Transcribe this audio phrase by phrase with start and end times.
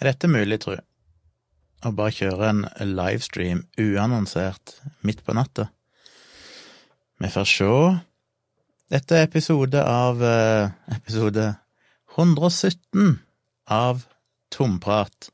[0.00, 0.78] Er dette mulig, tru?
[1.84, 5.66] Å bare kjøre en livestream uannonsert midt på natta?
[7.20, 7.74] Vi får sjå.
[8.88, 11.44] Dette er episode av eh, Episode
[12.16, 13.20] 117
[13.68, 14.06] av
[14.48, 15.28] Tomprat,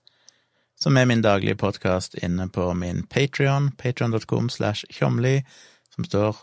[0.74, 5.44] som er min daglige podkast inne på min Patrion, patrion.com slash tjomli,
[5.94, 6.42] som står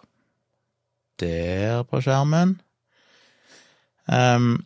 [1.19, 2.61] der på skjermen.
[4.07, 4.63] Um,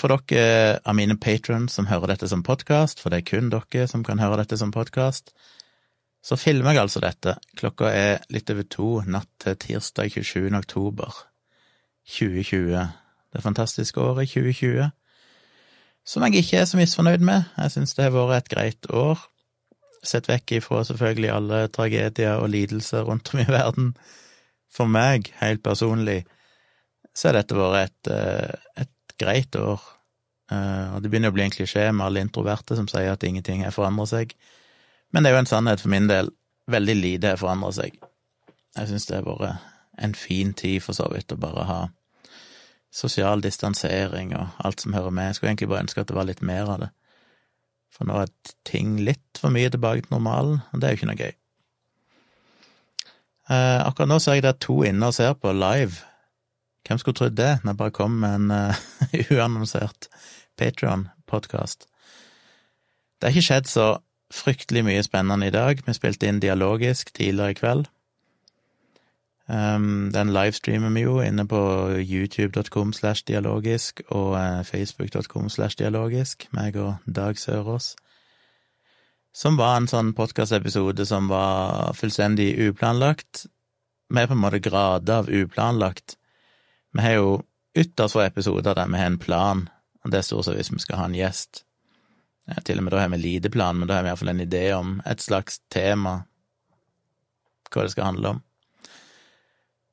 [0.00, 3.88] for dere av mine patrons som hører dette som podkast, for det er kun dere
[3.90, 5.34] som kan høre dette som podkast,
[6.24, 7.36] så filmer jeg altså dette.
[7.56, 10.48] Klokka er litt over to natt til tirsdag 27.
[10.56, 11.20] oktober
[12.10, 12.88] 2020.
[13.30, 14.90] Det fantastiske året 2020.
[16.04, 17.48] Som jeg ikke er så misfornøyd med.
[17.56, 19.20] Jeg syns det har vært et greit år.
[20.04, 23.92] Sett vekk ifra selvfølgelig alle tragedier og lidelser rundt om i verden.
[24.72, 26.22] For meg, helt personlig,
[27.16, 29.82] så har dette vært et, eh, et greit år.
[30.50, 33.62] Uh, og det begynner å bli en klisjé med alle introverte som sier at ingenting
[33.66, 34.34] har forandra seg.
[35.10, 36.32] Men det er jo en sannhet for min del.
[36.70, 37.98] Veldig lite har forandra seg.
[38.76, 39.68] Jeg syns det har vært
[40.00, 41.80] en fin tid, for så vidt, å bare ha
[42.90, 45.30] sosial distansering og alt som hører med.
[45.30, 46.90] Jeg skulle egentlig bare ønske at det var litt mer av det.
[47.94, 48.32] For nå er
[48.66, 51.34] ting litt for mye tilbake til normalen, og det er jo ikke noe gøy.
[53.50, 55.98] Uh, akkurat nå ser jeg det er to inne og ser på live
[56.88, 58.82] hvem skulle trodd det, når jeg bare kom med en uh,
[59.34, 60.08] uannonsert
[60.60, 61.86] Patrion-podkast?
[63.20, 63.88] Det har ikke skjedd så
[64.32, 65.82] fryktelig mye spennende i dag.
[65.86, 67.88] Vi spilte inn dialogisk tidligere i kveld.
[69.50, 71.60] Um, den livestreamer vi jo inne på
[71.98, 77.96] youtube.com slash dialogisk og uh, facebook.com slash dialogisk, meg og Dag Sørås.
[79.34, 83.46] Som var en sånn podkastepisode som var fullstendig uplanlagt,
[84.10, 86.16] med på en måte grader av uplanlagt.
[86.92, 87.42] Vi har jo
[87.78, 89.68] ytterst få episoder der vi har en plan,
[90.04, 91.64] og det er stort sett hvis vi skal ha en gjest.
[92.66, 94.64] Til og med da har vi lite plan, men da har vi iallfall en idé
[94.74, 96.22] om et slags tema,
[97.70, 98.40] hva det skal handle om.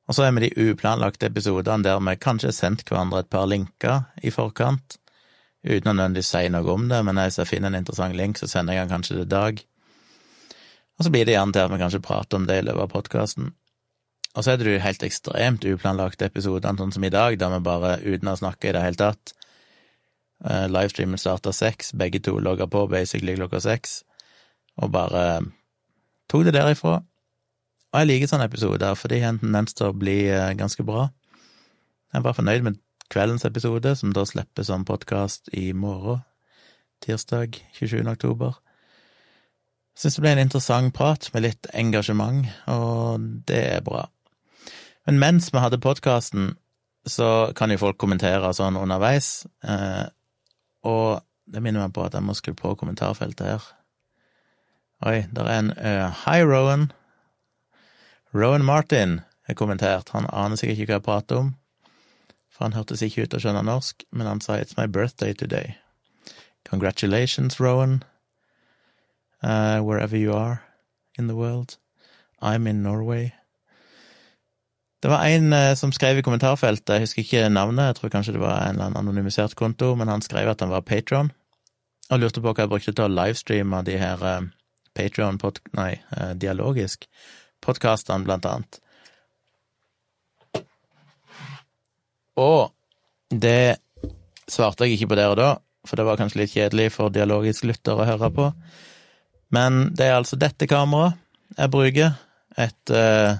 [0.08, 3.46] Og så har vi de uplanlagte episodene der vi kanskje har sendt hverandre et par
[3.46, 4.96] linker i forkant,
[5.62, 8.48] uten å nødvendigvis si noe om det, men hvis jeg finner en interessant link, så
[8.48, 9.62] sender jeg den kanskje til Dag.
[10.98, 12.94] Og så blir det gjerne til at vi kanskje prater om det i løpet av
[12.96, 13.52] podkasten.
[14.38, 17.58] Og så er det jo helt ekstremt uplanlagte episoder, sånn som i dag, der vi
[17.66, 19.32] bare, uten å snakke i det hele tatt
[20.46, 24.04] uh, Livestreamen starta seks, begge to logga på basically klokka seks,
[24.78, 25.24] og bare
[26.30, 27.00] tok det derifra.
[27.90, 30.86] Og jeg liker sånne episoder, for de har en tendens til å bli uh, ganske
[30.86, 31.08] bra.
[32.14, 32.78] Jeg var fornøyd med
[33.10, 36.22] kveldens episode, som da slippes som podkast i morgen,
[37.02, 38.04] tirsdag 27.
[38.06, 38.54] oktober.
[39.98, 44.04] Syns det ble en interessant prat med litt engasjement, og det er bra.
[45.08, 46.50] Men mens vi hadde podkasten,
[47.06, 50.04] så kan jo folk kommentere sånn underveis, eh,
[50.84, 53.68] og det minner meg på at jeg må skru på kommentarfeltet her.
[55.08, 56.90] Oi, der er en uh, Hi, Rowan.
[58.36, 60.12] Rowan Martin har kommentert.
[60.12, 61.50] Han aner sikkert ikke hva jeg prater om,
[62.52, 65.32] for han hørtes ikke ut til å skjønne norsk, men han sa It's my birthday
[65.32, 65.78] today.
[66.68, 68.02] Congratulations, Rowan,
[69.40, 70.66] uh, wherever you are
[71.16, 71.78] in the world.
[72.42, 73.37] I'm in Norway.
[75.02, 78.34] Det var en eh, som skrev i kommentarfeltet, jeg husker ikke navnet, jeg tror kanskje
[78.34, 81.30] det var en eller annen anonymisert konto, men han skrev at han var patron,
[82.10, 84.48] og lurte på hva jeg brukte til å livestreame de her eh,
[84.98, 85.38] Patron,
[85.78, 87.06] nei, eh, dialogisk,
[87.62, 88.80] podkastene, blant annet.
[92.38, 92.72] Og
[93.30, 93.78] det
[94.50, 95.50] svarte jeg ikke på der og da,
[95.86, 98.50] for det var kanskje litt kjedelig for dialogisk lytter å høre på,
[99.54, 101.14] men det er altså dette kameraet
[101.54, 102.16] jeg bruker,
[102.58, 103.38] et uh,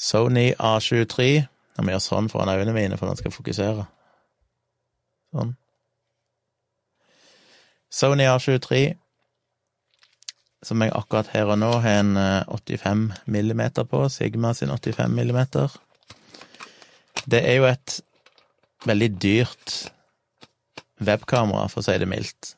[0.00, 1.24] Sony A23.
[1.76, 3.84] Jeg må gjøre sånn foran øynene mine for at den skal fokusere.
[5.34, 5.52] Sånn.
[7.90, 8.80] Sony A23,
[10.64, 12.14] som jeg akkurat her og nå har en
[12.48, 15.74] 85 eh, millimeter på, Sigma sin 85 millimeter.
[17.26, 17.98] Det er jo et
[18.86, 19.76] veldig dyrt
[21.04, 22.54] webkamera, for å si det mildt.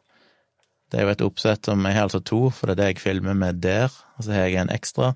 [0.93, 3.05] Det er jo et oppsett som jeg har altså to, for det er det jeg
[3.07, 5.15] filmer med der, og så har jeg en ekstra.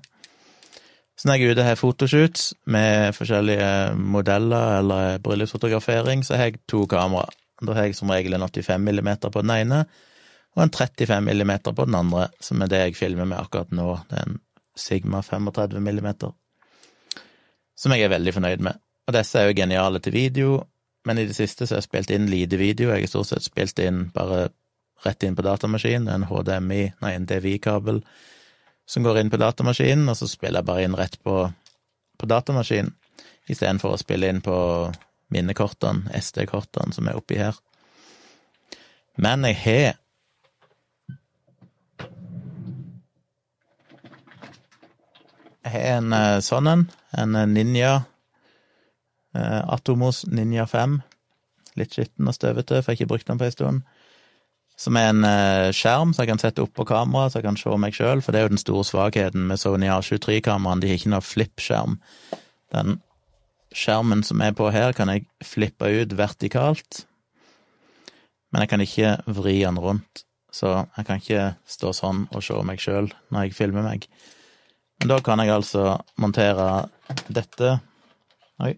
[1.17, 6.61] Så når jeg er ute og fotoshoots med forskjellige modeller eller bryllupsfotografering, så har jeg
[6.69, 7.25] to kamera.
[7.61, 9.85] Da har jeg som regel en 85 millimeter på den ene
[10.57, 13.91] og en 35 millimeter på den andre, som er det jeg filmer med akkurat nå.
[14.09, 14.39] Det er en
[14.77, 16.33] Sigma 35 millimeter,
[17.77, 18.77] som jeg er veldig fornøyd med.
[19.07, 20.55] Og disse er jo geniale til video,
[21.05, 22.89] men i det siste så har jeg spilt inn lite video.
[22.91, 24.49] Jeg har stort sett spilt inn bare
[25.05, 28.01] rett inn på datamaskinen, en HDMI, nei, en DVI-kabel
[28.87, 31.41] som går inn på datamaskinen, og så spiller jeg bare inn rett på,
[32.17, 32.93] på datamaskinen,
[33.51, 34.55] istedenfor å spille inn på
[35.33, 37.57] minnekortene, SD-kortene, som er oppi her.
[39.17, 39.95] Men jeg har
[45.67, 46.83] Jeg har en eh, sånn en,
[47.19, 47.89] en eh, Ninja
[49.35, 50.93] eh, Atomos Ninja 5.
[51.75, 53.81] Litt skitten og støvete, for jeg har ikke brukt den på en stund.
[54.77, 57.57] Som er en eh, skjerm så jeg kan sette opp på kamera, så jeg kan
[57.57, 60.99] se meg sjøl, for det er jo den store svakheten med Sony A23-kameraene, de har
[60.99, 61.97] ikke noe flippskjerm.
[62.75, 62.99] Den
[63.73, 67.05] skjermen som er på her, kan jeg flippe ut vertikalt,
[68.53, 72.57] men jeg kan ikke vri den rundt, så jeg kan ikke stå sånn og se
[72.65, 74.05] meg sjøl når jeg filmer meg.
[75.01, 76.87] Men da kan jeg altså montere
[77.27, 77.79] dette
[78.63, 78.71] Oi.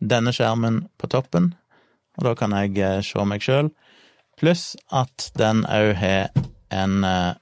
[0.00, 1.50] Denne skjermen på toppen,
[2.16, 3.68] og da kan jeg eh, se meg sjøl.
[4.36, 6.30] Pluss at den òg har
[6.70, 7.34] en eh,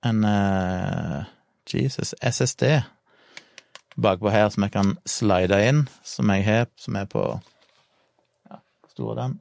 [0.00, 1.24] En eh,
[1.68, 2.80] Jesus SSD
[4.00, 7.24] bakpå her som jeg kan slide inn, som jeg har, som er på
[8.48, 8.60] Ja,
[8.96, 9.40] hvor den?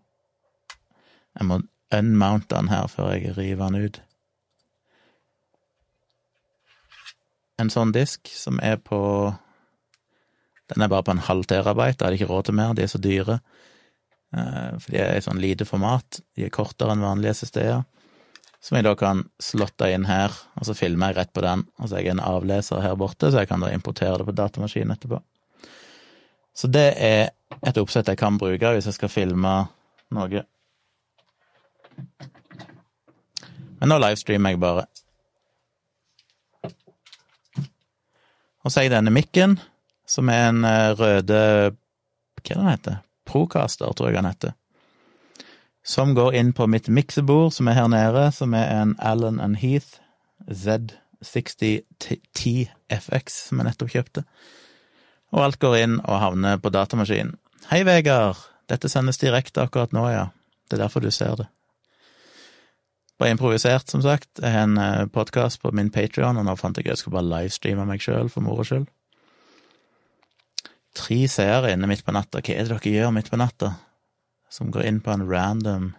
[1.39, 1.61] Jeg må
[1.95, 4.01] unmounte den her før jeg river den ut.
[7.59, 8.99] En sånn disk som er på
[10.69, 12.91] Den er bare på en halv terabyte, jeg hadde ikke råd til mer, de er
[12.91, 13.39] så dyre.
[14.37, 17.81] Eh, for de er i sånn lite format, de er kortere enn vanlige SSD-er.
[18.59, 21.63] Som jeg da kan slotte inn her, og så filmer jeg rett på den.
[21.79, 24.35] Og så er jeg en avleser her borte, så jeg kan da importere det på
[24.35, 25.21] datamaskinen etterpå.
[26.59, 27.29] Så det er
[27.63, 29.53] et oppsett jeg kan bruke hvis jeg skal filme
[30.15, 30.43] noe.
[33.79, 34.87] Men nå livestreamer jeg bare.
[38.59, 39.55] Og så har jeg denne mikken,
[40.09, 41.43] som er en eh, røde
[42.39, 42.99] Hva er den heter?
[43.29, 44.51] Procaster, tror jeg han heter.
[45.85, 49.55] Som går inn på mitt miksebord, som er her nede, som er en Allen and
[49.61, 49.99] Heath
[50.49, 54.21] Z60TFX, som jeg nettopp kjøpte.
[55.33, 57.35] Og alt går inn og havner på datamaskinen.
[57.69, 58.37] Hei, Vegard!
[58.69, 60.25] Dette sendes direkte akkurat nå, ja.
[60.69, 61.47] Det er derfor du ser det.
[63.19, 64.29] Bare improvisert, som sagt.
[64.39, 67.17] Jeg har en eh, podkast på min Patrion, og nå fant jeg at jeg skulle
[67.17, 68.87] bare livestreame meg sjøl, for moro skyld.
[70.97, 72.41] Tre seere inne midt på natta.
[72.41, 73.73] Hva er det dere gjør midt på natta?
[74.49, 75.91] Som går inn på en random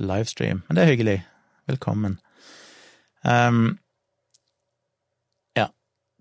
[0.00, 0.62] livestream.
[0.68, 1.18] Men det er hyggelig.
[1.70, 2.18] Velkommen.
[3.24, 3.78] Um,
[5.56, 5.68] ja,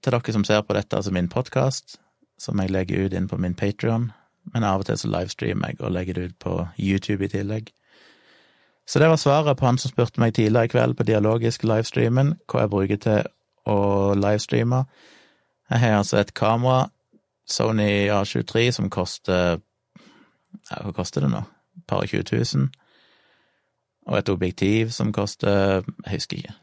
[0.03, 1.99] til dere som ser på dette, altså min podkast,
[2.39, 4.11] som jeg legger ut inn på min Patrion,
[4.53, 7.73] men av og til så livestreamer jeg og legger det ut på YouTube i tillegg.
[8.89, 12.37] Så det var svaret på han som spurte meg tidligere i kveld på dialogisk livestreamen,
[12.49, 13.27] hva jeg bruker til
[13.69, 13.79] å
[14.17, 14.85] livestreame.
[15.69, 16.87] Jeg har altså et kamera
[17.49, 19.59] Sony A23 som koster
[20.69, 21.43] Hva koster det nå?
[21.77, 22.23] Et par og 20
[22.55, 22.69] 000.
[24.09, 26.55] Og et objektiv som koster Jeg husker ikke.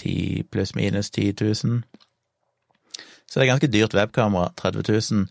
[0.00, 1.82] 10 pluss minus 10 000.
[3.28, 4.50] Så det er ganske dyrt webkamera.
[4.56, 5.26] 30 000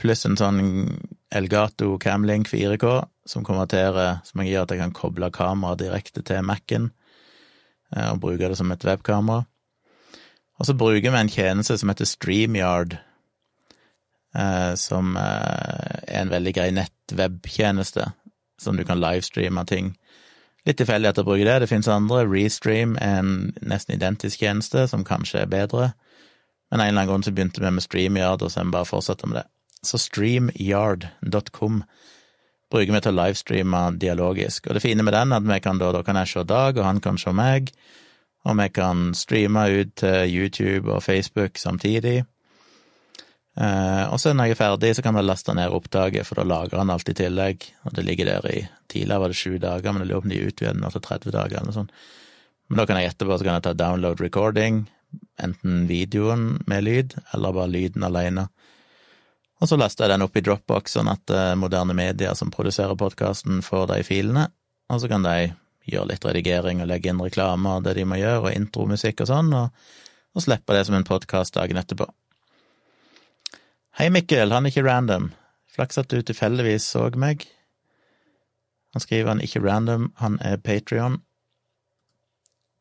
[0.00, 0.62] pluss en sånn
[1.30, 2.94] Elgato Camlink 4K
[3.28, 6.88] som konverterer, som jeg at jeg kan koble kameraet direkte til Mac-en
[7.94, 9.44] eh, og bruke det som et webkamera.
[10.60, 12.98] Og så bruker vi en tjeneste som heter StreamYard,
[14.78, 18.12] som eh, er en veldig grei nettwebtjeneste,
[18.60, 19.94] som du kan livestreame ting.
[20.68, 22.26] Litt tilfeldig at jeg bruker det, det finnes andre.
[22.28, 23.32] Restream er en
[23.64, 25.92] nesten identisk tjeneste, som kanskje er bedre.
[26.70, 28.88] Men en eller annen grunn så begynte vi med StreamYard, og så har vi bare
[28.88, 29.46] fortsatt med det.
[29.82, 31.82] Så streamyard.com
[32.70, 34.68] bruker vi til å livestreame dialogisk.
[34.68, 36.78] Og det fine med den er at vi kan da, da kan jeg se Dag,
[36.78, 37.72] og han kan se meg,
[38.44, 42.22] og vi kan streame ut til YouTube og Facebook samtidig.
[43.58, 46.46] Eh, og så når jeg er ferdig, så kan jeg laste ned opptaket, for da
[46.46, 47.66] lagrer han alt i tillegg.
[47.88, 50.32] Og det ligger der i Tidligere var det sju dager, men jeg lurer på om
[50.32, 51.92] de utvider den til 30 dager eller noe sånt.
[52.66, 54.80] Men da kan jeg etterpå så kan jeg ta download recording,
[55.38, 58.48] enten videoen med lyd, eller bare lyden alene.
[59.62, 62.98] Og så laster jeg den opp i Dropbox, sånn at uh, moderne medier som produserer
[62.98, 64.48] podkasten, får de filene.
[64.90, 65.52] Og så kan de
[65.90, 69.30] gjøre litt redigering og legge inn reklame og det de må gjøre, og intromusikk og
[69.30, 69.70] sånn, og,
[70.34, 72.10] og slippe det som en podkast dagen etterpå.
[73.98, 75.32] Hei, Mikkel, han er ikke random.
[75.74, 77.42] Flaks at du tilfeldigvis så meg.
[78.94, 81.18] Han skriver han ikke random, han er Patrion.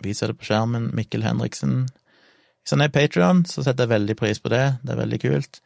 [0.06, 1.88] Viser det på skjermen, Mikkel Henriksen.
[2.62, 5.62] Hvis han er Patrion, så setter jeg veldig pris på det, det er veldig kult.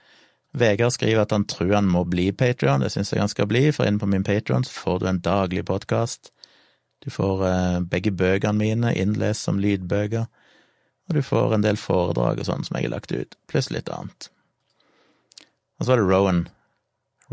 [0.55, 3.67] Vegard skriver at han tror han må bli Patrion, det syns jeg han skal bli,
[3.75, 6.31] for inne på min Patrion får du en daglig podkast.
[7.03, 10.29] Du får eh, begge bøkene mine innlest som lydbøker,
[11.09, 13.91] og du får en del foredrag og sånn som jeg har lagt ut, pluss litt
[13.91, 14.32] annet.
[15.79, 16.47] Og så var det Rowan,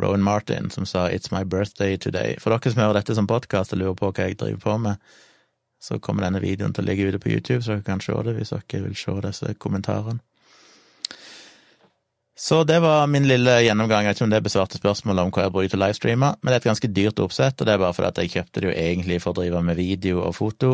[0.02, 2.40] Rowan Martin, som sa 'It's my birthday today'.
[2.40, 4.96] For dere som hører dette som podkast og lurer på hva jeg driver på med,
[5.80, 8.36] så kommer denne videoen til å ligge ute på YouTube, så dere kan se det
[8.36, 10.20] hvis dere vil se disse kommentarene.
[12.40, 14.04] Så det var min lille gjennomgang.
[14.04, 16.54] Jeg vet ikke om det besvarte spørsmålet om hva jeg bruker til livestreamer, men det
[16.54, 18.76] er et ganske dyrt oppsett, og det er bare fordi at jeg kjøpte det jo
[18.80, 20.70] egentlig for å drive med video og foto,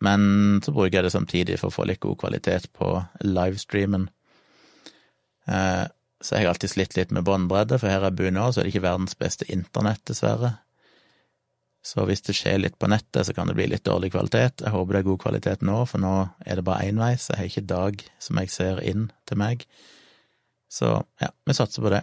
[0.00, 4.08] men så bruker jeg det samtidig for å få litt god kvalitet på livestreamen.
[5.44, 5.84] Eh,
[6.20, 8.66] så jeg har alltid slitt litt med båndbredde, for her jeg bor nå, så er
[8.66, 10.58] det ikke verdens beste internett, dessverre.
[11.80, 14.60] Så hvis det skjer litt på nettet, så kan det bli litt dårlig kvalitet.
[14.60, 17.30] Jeg håper det er god kvalitet nå, for nå er det bare énveis.
[17.30, 19.64] Jeg har ikke dag som jeg ser inn til meg.
[20.70, 22.02] Så ja, vi satser på det.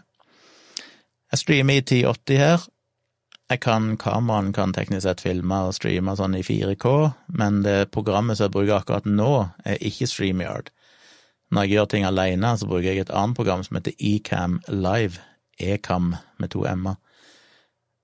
[1.31, 2.65] Jeg streamer i 1080 her.
[3.47, 6.95] Jeg kan, Kameraen kan teknisk sett filme og streame sånn i 4K,
[7.39, 9.31] men det programmet som jeg bruker akkurat nå,
[9.63, 10.73] er ikke StreamYard.
[11.51, 15.21] Når jeg gjør ting alene, så bruker jeg et annet program som heter Ecam Live.
[15.59, 16.97] Ecam med to m-er.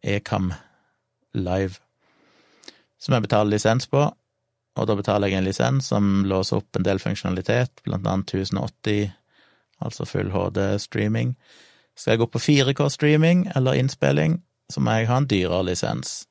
[0.04, 0.54] Ecam
[1.34, 1.82] Live.
[3.00, 4.06] Som jeg betaler lisens på,
[4.74, 9.12] og da betaler jeg en lisens som låser opp en del funksjonalitet, blant annet 1080,
[9.84, 11.36] altså full HD-streaming.
[11.98, 14.40] Skal jeg gå på 4K-streaming eller innspilling,
[14.72, 16.24] så må jeg ha en dyrere lisens.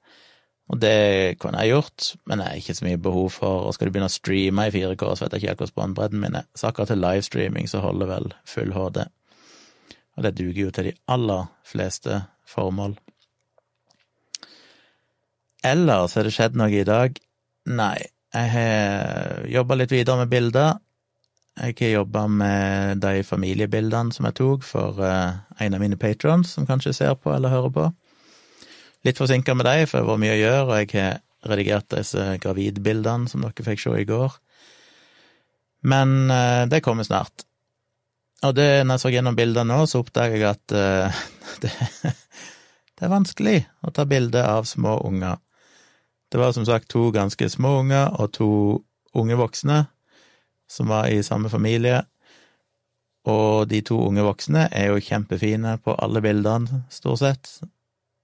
[0.73, 3.89] Og det kunne jeg gjort, men jeg har ikke så mye behov for Og skal
[3.89, 6.47] du begynne å streame i 4K, så vet jeg ikke helt hvordan båndbredden min er.
[6.57, 9.03] Så akkurat til livestreaming så holder vel full HD.
[10.17, 12.97] Og det duger jo til de aller fleste formål.
[15.63, 17.21] Ellers har det skjedd noe i dag?
[17.71, 17.99] Nei.
[18.33, 20.81] Jeg har jobba litt videre med bilder.
[21.61, 26.49] Jeg har jobba med de familiebildene som jeg tok for eh, en av mine patrons,
[26.57, 27.91] som kanskje ser på eller hører på.
[29.03, 32.27] Litt forsinka med dem, for det var mye å gjøre, og jeg har redigert disse
[32.43, 34.37] gravidbildene som dere fikk se i går.
[35.91, 37.43] Men uh, det kommer snart.
[38.47, 41.25] Og det, når jeg så gjennom bildene nå, så oppdager jeg at uh,
[41.65, 41.73] det,
[42.07, 45.43] det, er vanskelig å ta bilde av små unger.
[46.31, 48.53] Det var som sagt to ganske små unger og to
[49.19, 49.83] unge voksne
[50.71, 52.05] som var i samme familie.
[53.29, 57.51] Og de to unge voksne er jo kjempefine på alle bildene, stort sett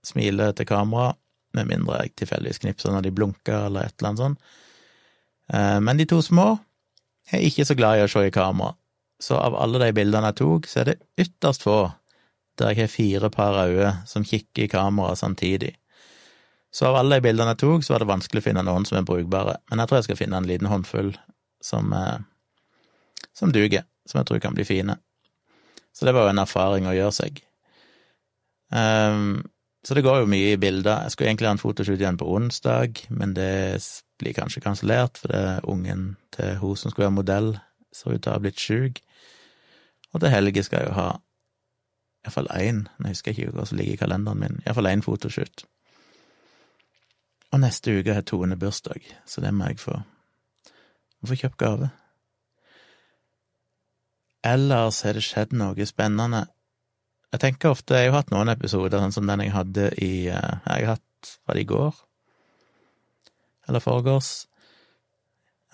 [0.09, 1.13] smiler til kamera,
[1.57, 4.51] med mindre jeg tilfeldigvis knipser når de blunker eller et eller annet sånt.
[5.53, 6.51] Eh, men de to små
[7.33, 8.75] er ikke så glad i å se i kamera,
[9.21, 11.81] så av alle de bildene jeg tok, så er det ytterst få
[12.59, 15.75] der jeg har fire par øyne som kikker i kamera samtidig.
[16.75, 18.99] Så av alle de bildene jeg tok, så var det vanskelig å finne noen som
[18.99, 21.13] er brukbare, men jeg tror jeg skal finne en liten håndfull
[21.65, 22.19] som, eh,
[23.35, 24.99] som duger, som jeg tror kan bli fine.
[25.95, 27.41] Så det var jo en erfaring å gjøre seg.
[28.71, 29.49] Um,
[29.87, 31.05] så det går jo mye i bilder.
[31.07, 33.79] Jeg skulle egentlig ha en fotoshoot igjen på onsdag, men det
[34.19, 37.51] blir kanskje kansellert, for det er ungen til hun som skulle være modell,
[37.95, 39.01] ser ut til å ha blitt sjuk.
[40.13, 41.09] Og til helge skal jeg jo ha
[42.27, 45.65] iallfall én, jeg husker ikke hva som ligger i kalenderen min, iallfall én fotoshoot.
[47.55, 49.95] Og neste uke har Tone bursdag, så det må jeg få,
[51.21, 51.91] må få kjøpt gave.
[54.45, 56.45] Ellers har det skjedd noe spennende.
[57.33, 60.29] Jeg tenker ofte Jeg har jo hatt noen episoder, sånn som den jeg hadde i
[60.33, 61.99] eh, Jeg har hatt Var i går?
[63.69, 64.47] Eller foregårs?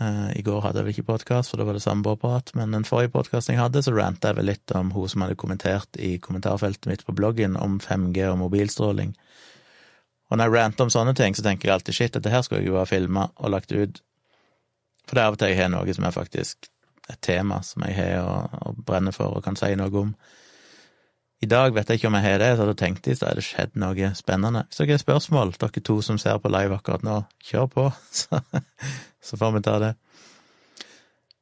[0.01, 2.83] Uh, I går hadde jeg vel ikke podkast, for da var det samboerprat, men den
[2.83, 6.17] forrige podkasten jeg hadde, så ranta jeg vel litt om hun som hadde kommentert i
[6.19, 9.13] kommentarfeltet mitt på bloggen om 5G og mobilstråling.
[10.27, 12.65] Og når jeg ranter om sånne ting, så tenker jeg alltid shit, dette her skulle
[12.65, 14.03] jeg jo ha filma og lagt ut.
[15.07, 16.71] For det er av og til jeg har noe som er faktisk
[17.13, 20.17] et tema som jeg har og, og brenner for og kan si noe om.
[21.45, 23.37] I dag vet jeg ikke om jeg har det, så hadde jeg tenkt i stad
[23.37, 24.63] det skjedd noe spennende.
[24.69, 27.85] Hvis dere har spørsmål, dere to som ser på live akkurat nå, kjør på,
[29.27, 29.91] så, får vi ta det.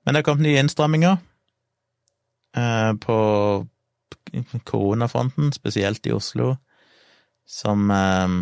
[0.03, 1.21] Men det har kommet nye innstramminger
[2.59, 3.19] eh, på
[4.67, 6.57] koronafronten, spesielt i Oslo,
[7.47, 8.39] som eh,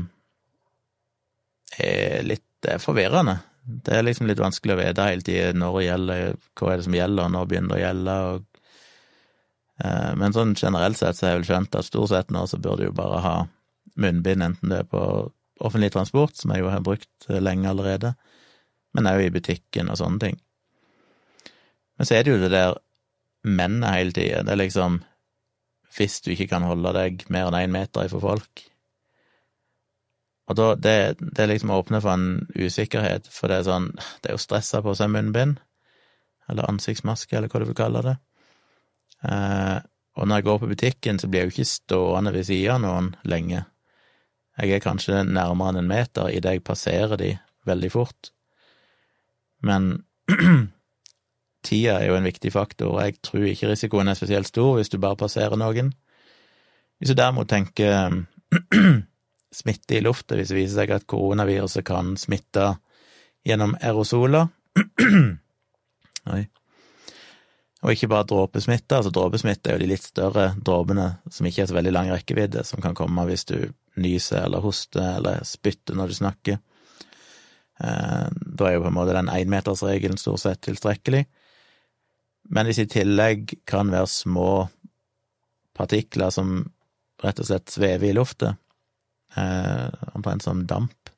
[1.85, 3.37] er litt er forvirrende.
[3.61, 6.88] Det er liksom litt vanskelig å vite hele tida når det gjelder, hva er det
[6.88, 8.50] som gjelder, og når begynner det å gjelde, og Eh,
[10.21, 12.85] men sånn generelt sett så har jeg vel skjønt at stort sett nå så burde
[12.85, 13.37] du jo bare ha
[14.01, 15.03] munnbind, enten det er på
[15.61, 18.15] offentlig transport, som jeg jo har brukt eh, lenge allerede,
[18.97, 20.41] men òg i butikken og sånne ting.
[21.99, 22.79] Men så er det jo det der
[23.45, 24.43] mennet hele tida.
[24.45, 25.03] Det er liksom
[25.91, 28.61] Hvis du ikke kan holde deg mer enn én meter ifra folk
[30.47, 34.37] Og da, det, det liksom åpner for en usikkerhet, for det er sånn Det er
[34.37, 35.59] jo stressa på seg munnbind,
[36.49, 38.17] eller ansiktsmaske, eller hva du vil kalle det.
[39.25, 39.79] Eh,
[40.17, 42.83] og når jeg går på butikken, så blir jeg jo ikke stående ved siden av
[42.85, 43.65] noen lenge.
[44.61, 47.31] Jeg er kanskje nærmere enn en meter idet jeg passerer de
[47.69, 48.33] veldig fort.
[49.65, 50.03] Men
[51.67, 54.93] tida er jo en viktig faktor, og jeg tror ikke risikoen er spesielt stor hvis
[54.93, 55.93] du bare passerer noen.
[57.00, 58.21] Hvis du derimot tenker
[59.61, 62.75] smitte i lufta, hvis det viser seg at koronaviruset kan smitte
[63.47, 64.50] gjennom aerosoler
[66.35, 66.45] Oi.
[67.81, 68.99] Og ikke bare dråpesmitte.
[68.99, 72.65] Altså dråpesmitte er jo de litt større dråpene som ikke er så veldig lang rekkevidde,
[72.69, 73.57] som kan komme hvis du
[74.01, 76.59] nyser eller hoster eller spytter når du snakker.
[77.81, 81.25] Eh, da er jo på en måte den énmetersregelen stort sett tilstrekkelig.
[82.53, 84.51] Men hvis i tillegg kan være små
[85.77, 86.67] partikler som
[87.25, 88.55] rett og slett svever i lufta,
[89.37, 91.13] eh, omtrent som damp,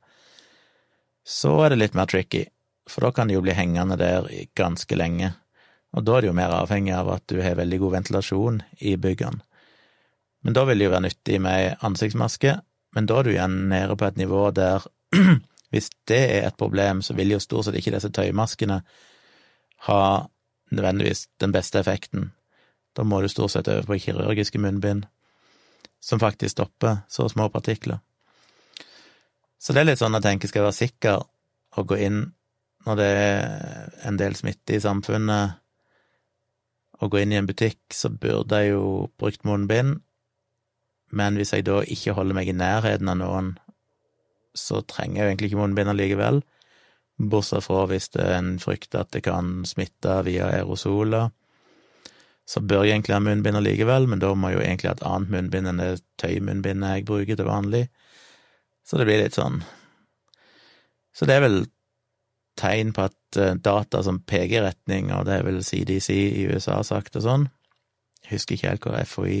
[1.23, 2.45] så er det litt mer tricky,
[2.87, 5.33] for da kan de jo bli hengende der ganske lenge.
[5.93, 8.95] Og da er det jo mer avhengig av at du har veldig god ventilasjon i
[8.97, 9.41] byggene.
[10.43, 12.57] Men da vil det jo være nyttig med ansiktsmaske,
[12.93, 14.83] men da er du igjen nede på et nivå der
[15.73, 18.81] hvis det er et problem, så vil jo stort sett ikke disse tøymaskene
[19.87, 20.01] ha
[20.73, 22.31] nødvendigvis den beste effekten.
[22.93, 25.07] Da må du stort sett over på kirurgiske munnbind,
[26.03, 28.01] som faktisk stopper så små partikler.
[29.57, 31.21] Så det er litt sånn jeg tenker skal være sikker
[31.79, 32.25] å gå inn
[32.83, 35.62] når det er en del smitte i samfunnet,
[37.03, 40.01] å gå inn i en butikk, så burde jeg jo brukt munnbind,
[41.13, 43.53] men hvis jeg da ikke holder meg i nærheten av noen,
[44.57, 46.41] så trenger jeg jo egentlig ikke munnbind allikevel,
[47.29, 51.29] bortsett fra hvis det er en frykt at det kan smitte via aerosoler.
[52.49, 55.05] Så bør jeg egentlig ha munnbind allikevel, men da må jeg jo egentlig ha et
[55.07, 55.91] annet munnbind enn det
[56.21, 57.85] tøymunnbindet jeg bruker til vanlig.
[58.83, 59.61] Så det blir litt sånn
[61.15, 61.59] Så det er vel
[62.59, 66.79] tegn på at data som peker i retning, og det er vel CDC i USA
[66.83, 67.49] sagt og sånn
[68.23, 69.39] Jeg husker ikke helt hvor FHI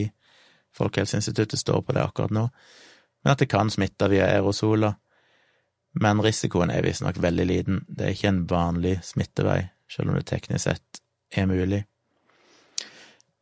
[0.73, 2.47] Folkehelseinstituttet står på det akkurat nå,
[3.23, 4.95] men at det kan smitte via aerosoler.
[6.01, 7.83] Men risikoen er visstnok veldig liten.
[7.87, 11.83] Det er ikke en vanlig smittevei, selv om det teknisk sett er mulig.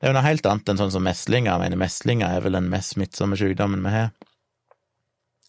[0.02, 1.54] Det er jo noe helt annet enn sånn som meslinger.
[1.54, 4.12] Jeg mener, meslinger er vel den mest smittsomme sykdommen vi har.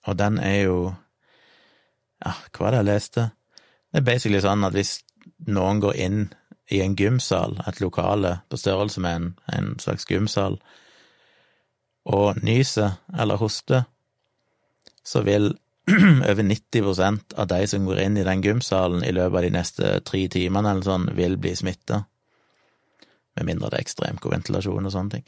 [0.07, 0.77] Og den er jo
[2.23, 3.23] Ja, hva var det jeg leste?
[3.93, 5.01] Det er basically sånn at hvis
[5.53, 6.21] noen går inn
[6.73, 10.57] i en gymsal, et lokale på størrelse med en, en slags gymsal,
[12.09, 13.85] og nyser eller hoster,
[15.05, 15.53] så vil
[16.31, 19.93] over 90% av de som går inn i den gymsalen i løpet av de neste
[20.07, 22.05] tre timene eller sånn, vil bli smitta.
[23.37, 25.27] Med mindre det er ekstremt ventilasjon og sånne ting.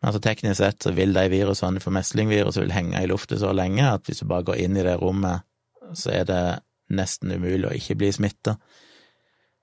[0.00, 3.54] Men altså teknisk sett så vil de virusene for meslingvirus vil henge i lufta så
[3.54, 5.46] lenge at hvis du bare går inn i det rommet,
[5.94, 6.42] så er det
[6.92, 8.56] nesten umulig å ikke bli smitta.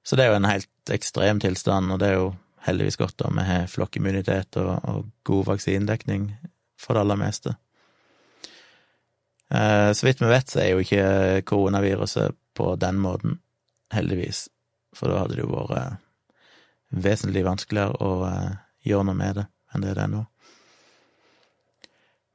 [0.03, 2.31] Så det er jo en helt ekstrem tilstand, og det er jo
[2.65, 6.31] heldigvis godt om vi har flokkimmunitet og, og god vaksinedekning
[6.81, 7.55] for det aller meste.
[9.51, 13.39] Eh, så vidt vi vet, så er jo ikke koronaviruset på den måten,
[13.91, 14.47] heldigvis,
[14.95, 15.97] for da hadde det jo vært eh,
[17.03, 18.53] vesentlig vanskeligere å eh,
[18.87, 20.25] gjøre noe med det enn det det er nå.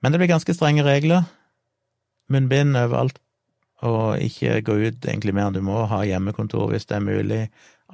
[0.01, 1.25] Men det blir ganske strenge regler.
[2.33, 3.18] Munnbind overalt,
[3.85, 7.41] og ikke gå ut egentlig mer enn du må, ha hjemmekontor hvis det er mulig.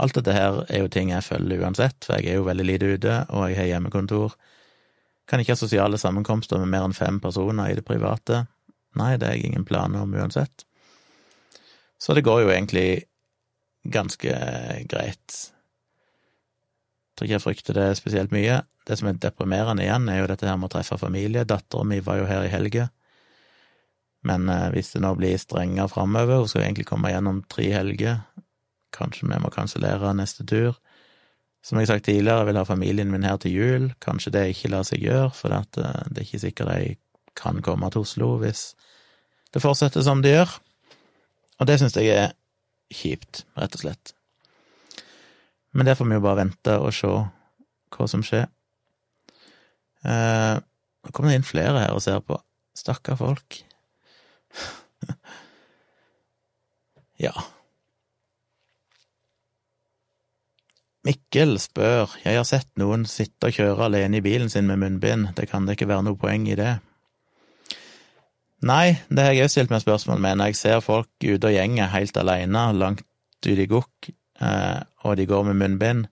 [0.01, 2.91] Alt dette her er jo ting jeg følger uansett, for jeg er jo veldig lite
[2.95, 4.37] ute, og jeg har hjemmekontor.
[5.29, 8.45] Kan ikke ha sosiale sammenkomster med mer enn fem personer i det private.
[8.99, 10.65] Nei, det har jeg ingen planer om uansett.
[12.03, 13.05] Så det går jo egentlig
[13.83, 14.33] ganske
[14.91, 15.39] greit.
[17.13, 18.63] Jeg tror ikke jeg frykter det spesielt mye.
[18.89, 21.45] Det som er deprimerende igjen, er jo dette her med å treffe familie.
[21.47, 22.89] Dattera mi var jo her i helga.
[24.27, 28.23] Men eh, hvis det nå blir strengere framover, hun skal egentlig komme gjennom tre helger,
[28.95, 30.77] kanskje vi må kansellere neste tur.
[31.63, 33.85] Som jeg har sagt tidligere, jeg vil ha familien min her til jul.
[34.03, 36.97] Kanskje det ikke lar seg gjøre, for det, eh, er ikke sikkert de
[37.39, 38.75] kan komme til Oslo hvis
[39.55, 40.57] det fortsetter som det gjør.
[41.61, 42.35] Og det syns jeg er
[42.93, 44.13] kjipt, rett og slett.
[45.73, 47.13] Men det får vi jo bare vente og se
[47.93, 48.49] hva som skjer.
[50.05, 52.37] Eh, nå kommer det inn flere her og ser på.
[52.77, 53.63] Stakkar folk.
[57.25, 57.33] ja.
[61.03, 65.33] Mikkel spør, jeg har sett noen sitte og kjøre alene i bilen sin med munnbind,
[65.35, 66.77] det kan det ikke være noe poeng i det?
[68.63, 71.57] Nei, det har jeg òg stilt meg spørsmål med når jeg ser folk ute og
[71.57, 73.03] gjenger helt alene, langt
[73.49, 76.07] ut i gokk, eh, og de går med munnbind,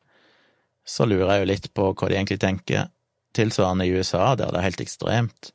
[0.83, 2.90] så lurer jeg jo litt på hva de egentlig tenker.
[3.37, 5.53] Tilsvarende i USA, der det er helt ekstremt.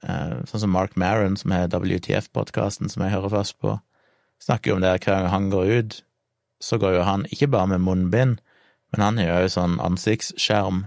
[0.00, 3.76] Eh, sånn som Mark Maron, som har WTF-podkasten som jeg hører først på,
[4.40, 5.98] snakker jo om det hver gang han går ut,
[6.60, 8.40] så går jo han ikke bare med munnbind,
[8.92, 10.86] men han har jo sånn ansiktsskjerm,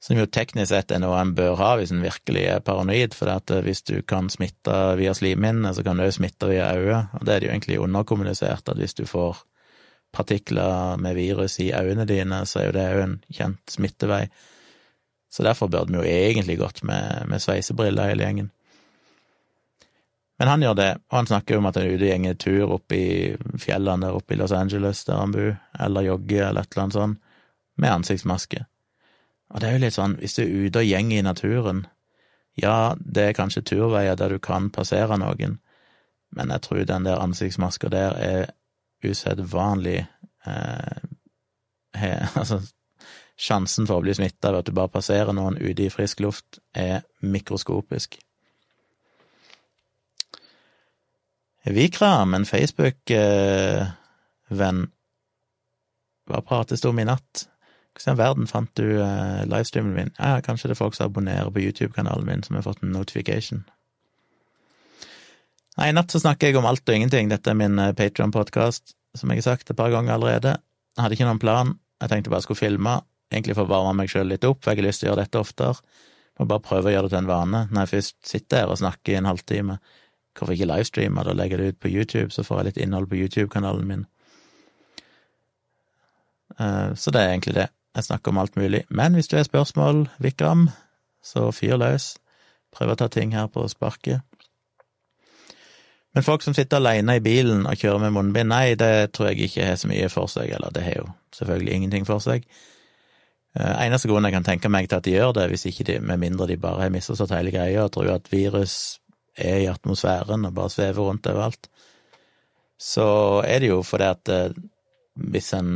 [0.00, 3.30] som jo teknisk sett er noe en bør ha hvis en virkelig er paranoid, for
[3.30, 7.14] at eh, hvis du kan smitte via slimhinnene, så kan du òg smitte via øyet,
[7.14, 9.44] og det er det jo egentlig underkommunisert at hvis du får
[10.10, 14.24] partikler med virus i øynene dine, så er jo det òg en kjent smittevei.
[15.30, 18.50] Så derfor burde vi jo egentlig gått med, med sveisebriller, hele gjengen.
[20.40, 22.74] Men han gjør det, og han snakker om at han er ute og går tur
[22.74, 23.06] opp i
[23.60, 26.96] fjellene der oppe i Los Angeles, der han bor, eller jogger eller et eller annet
[26.96, 27.20] sånt,
[27.76, 28.64] med ansiktsmaske.
[29.50, 31.82] Og det er jo litt sånn, hvis du er ute og gjenger i naturen,
[32.60, 35.58] ja, det er kanskje turveier der du kan passere noen,
[36.34, 38.50] men jeg tror den der ansiktsmaska der er
[39.04, 40.06] usedvanlig
[40.46, 41.00] eh,
[42.00, 42.60] he, Altså,
[43.40, 46.50] sjansen for å bli smitta ved at du bare passerer noen ute i frisk luft,
[46.76, 48.10] er mikroskopisk.
[51.68, 54.80] Vikram, en Facebook-venn,
[56.30, 57.46] hva prates det om i natt?
[57.96, 60.12] Hvordan i verden fant du uh, livestreamen min?
[60.16, 63.60] Ja, kanskje det er folk som abonnerer på YouTube-kanalen min, som har fått en notification.
[65.76, 67.28] Nei, i natt så snakker jeg om alt og ingenting.
[67.32, 68.84] Dette er min uh, Patron-podkast,
[69.18, 70.52] som jeg har sagt et par ganger allerede.
[70.94, 71.68] Jeg hadde ikke noen plan.
[72.00, 72.94] Jeg tenkte bare jeg skulle filme,
[73.30, 75.24] egentlig for å varme meg sjøl litt opp, for jeg har lyst til å gjøre
[75.24, 75.96] dette oftere.
[76.40, 77.64] Må bare prøve å gjøre det til en vane.
[77.70, 79.76] Når jeg først sitter her og snakker i en halvtime,
[80.38, 83.10] hvorfor ikke livestreame det og legge det ut på YouTube, så får jeg litt innhold
[83.10, 84.06] på YouTube-kanalen min.
[86.56, 87.68] Uh, så det er egentlig det.
[87.96, 88.84] Jeg snakker om alt mulig.
[88.88, 90.68] Men hvis du har spørsmål, Vikram,
[91.22, 92.14] så fyr løs.
[92.74, 94.22] Prøv å ta ting her på sparket.
[96.14, 99.46] Men folk som sitter alene i bilen og kjører med munnbind, nei, det tror jeg
[99.46, 102.46] ikke har så mye for seg, eller det har jo selvfølgelig ingenting for seg.
[103.58, 105.98] Uh, eneste grunnen jeg kan tenke meg til at de gjør det, hvis ikke de,
[106.04, 109.00] med mindre de bare har misforstått hele greia og tror at virus
[109.34, 111.70] er i atmosfæren og bare svever rundt overalt,
[112.80, 114.62] så er det jo fordi at uh,
[115.30, 115.72] hvis en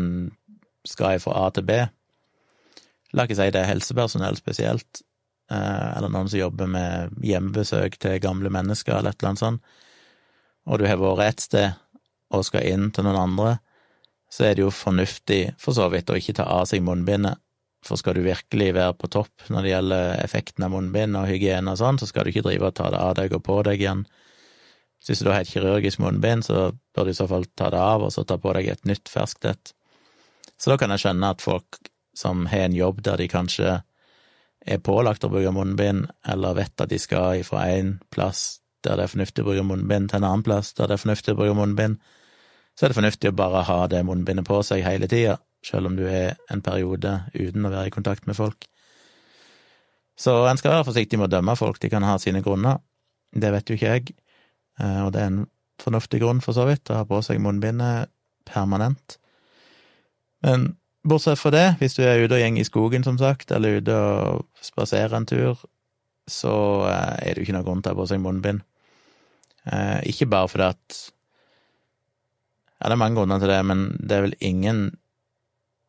[0.86, 1.82] skal fra A til B,
[3.14, 5.02] La ikke si det er helsepersonell spesielt,
[5.50, 9.76] eh, eller noen som jobber med hjemmebesøk til gamle mennesker, eller et eller annet sånt,
[10.66, 11.68] og du har vært et sted
[12.34, 13.56] og skal inn til noen andre,
[14.32, 17.38] så er det jo fornuftig, for så vidt, å ikke ta av seg munnbindet.
[17.84, 21.74] For skal du virkelig være på topp når det gjelder effekten av munnbind og hygiene
[21.74, 23.82] og sånn, så skal du ikke drive og ta det av deg og på deg
[23.82, 24.04] igjen.
[25.04, 27.80] Så hvis du har et kirurgisk munnbind, så bør du i så fall ta det
[27.80, 29.74] av, og så ta på deg et nytt ferskt et.
[30.56, 31.80] Så da kan jeg skjønne at folk
[32.16, 33.82] som har en jobb der de kanskje
[34.64, 39.06] er pålagt å bruke munnbind, eller vet at de skal fra en plass der det
[39.06, 41.58] er fornuftig å bruke munnbind, til en annen plass der det er fornuftig å bruke
[41.58, 41.98] munnbind,
[42.74, 45.96] så er det fornuftig å bare ha det munnbindet på seg hele tida, selv om
[45.98, 48.68] du er en periode uten å være i kontakt med folk.
[50.20, 52.78] Så en skal være forsiktig med å dømme folk, de kan ha sine grunner,
[53.34, 54.14] det vet jo ikke jeg,
[54.78, 55.42] eh, og det er en
[55.82, 58.12] fornuftig grunn, for så vidt, å ha på seg munnbindet
[58.46, 59.18] permanent.
[60.44, 60.74] Men
[61.04, 63.92] Bortsett fra det, hvis du er ute og gjeng i skogen, som sagt, eller ute
[63.92, 65.58] og spaserer en tur,
[66.30, 66.54] så
[66.88, 68.62] eh, er det jo ikke noen grunn til å ha på seg munnbind.
[69.68, 71.02] Eh, ikke bare fordi at
[72.80, 74.80] Ja, det er mange grunner til det, men det er vel ingen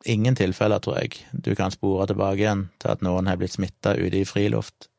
[0.05, 3.95] ingen tilfeller, tror jeg, du kan spore tilbake igjen til at noen har blitt smitta
[3.97, 4.89] ute i friluft.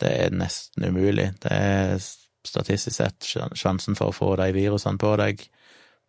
[0.00, 1.28] Det er nesten umulig.
[1.42, 2.00] Det er
[2.46, 5.42] statistisk sett sjansen for å få de virusene på deg,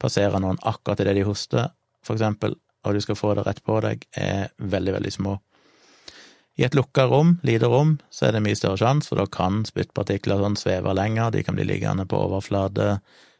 [0.02, 1.72] passere noen akkurat idet de hoster,
[2.06, 2.56] for eksempel,
[2.88, 5.36] og du skal få det rett på deg, er veldig, veldig små.
[6.60, 9.62] I et lukka rom, lite rom, så er det mye større sjanse, for da kan
[9.68, 12.98] spyttpartikler sånn sveve lenger, de kan bli liggende på overflate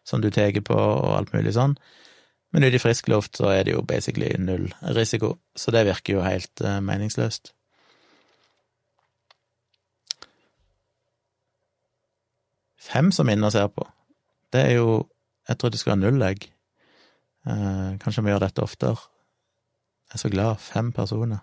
[0.08, 1.76] som du tar på, og alt mulig sånn.
[2.52, 6.18] Men ute i frisk luft så er det jo basically null risiko, så det virker
[6.18, 7.54] jo helt uh, meningsløst.
[12.82, 13.88] Fem som inne og ser på.
[14.54, 15.08] Det er jo
[15.48, 16.52] Jeg tror det skal være null, jeg.
[17.48, 18.96] Uh, kanskje vi gjør dette oftere.
[20.08, 20.56] Jeg er så glad.
[20.60, 21.40] Fem personer.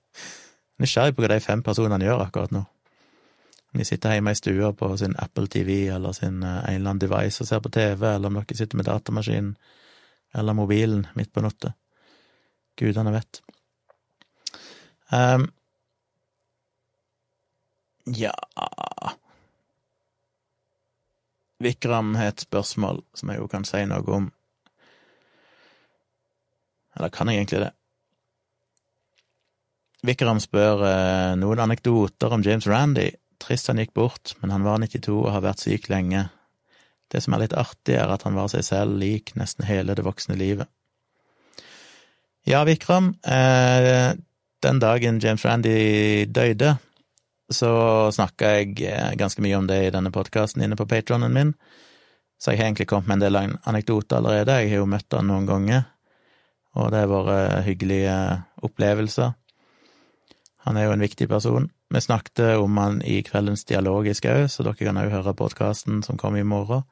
[0.80, 2.62] Nysgjerrig på hva de fem personene gjør akkurat nå.
[3.72, 6.90] Om de sitter hjemme i stua på sin Apple TV eller sin uh, en eller
[6.90, 9.56] annen device og ser på TV, eller om dere sitter med datamaskinen
[10.36, 11.72] eller mobilen midt på natta.
[12.76, 13.40] Gudene vet.
[15.10, 15.46] Um,
[18.06, 18.32] ja
[21.58, 24.26] Vikram har et spørsmål som jeg jo kan si noe om.
[26.96, 27.72] Eller kan jeg egentlig det?
[30.06, 33.08] Vikram spør eh, noen anekdoter om James Randy.
[33.40, 36.26] Trist han gikk bort, men han var 92 og har vært syk lenge.
[37.12, 40.04] Det som er litt artig, er at han var seg selv lik nesten hele det
[40.06, 40.70] voksne livet.
[42.46, 44.14] Ja, Vikram, eh,
[44.62, 46.76] den dagen James Randy døde,
[47.50, 47.70] så
[48.14, 51.54] snakka jeg eh, ganske mye om det i denne podkasten inne på patronen min,
[52.38, 54.60] så jeg har egentlig kommet med en del anekdoter allerede.
[54.60, 55.86] Jeg har jo møtt han noen ganger,
[56.76, 58.16] og det har vært hyggelige
[58.66, 59.32] opplevelser.
[60.66, 61.70] Han er jo en viktig person.
[61.94, 66.18] Vi snakket om han i kveldens dialogisk òg, så dere kan òg høre podkasten som
[66.18, 66.82] kommer i morgen.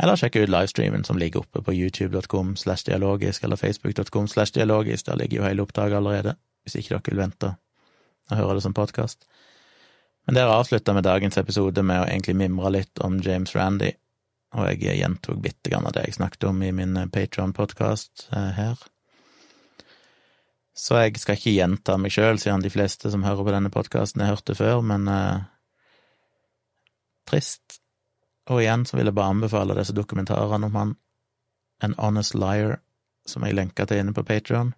[0.00, 5.06] Eller sjekke ut livestreamen som ligger oppe på youtube.com slash dialogisk eller facebook.com slash dialogisk.
[5.06, 7.52] Der ligger jo hele opptaket allerede, hvis ikke dere vil vente
[8.30, 9.26] og høre det som podkast.
[10.26, 13.92] Men der avslutta med dagens episode med å egentlig mimre litt om James Randy,
[14.56, 18.80] og jeg gjentok bitte grann av det jeg snakket om i min Patron-podkast eh, her.
[20.74, 24.24] Så jeg skal ikke gjenta meg sjøl, siden de fleste som hører på denne podkasten,
[24.24, 25.44] har hørt det før, men eh,
[27.30, 27.80] trist
[28.50, 30.96] Og igjen så vil jeg bare anbefale disse dokumentarene om han
[31.80, 32.80] An Honest Liar,
[33.26, 34.74] som jeg lenka til inne på Patrion.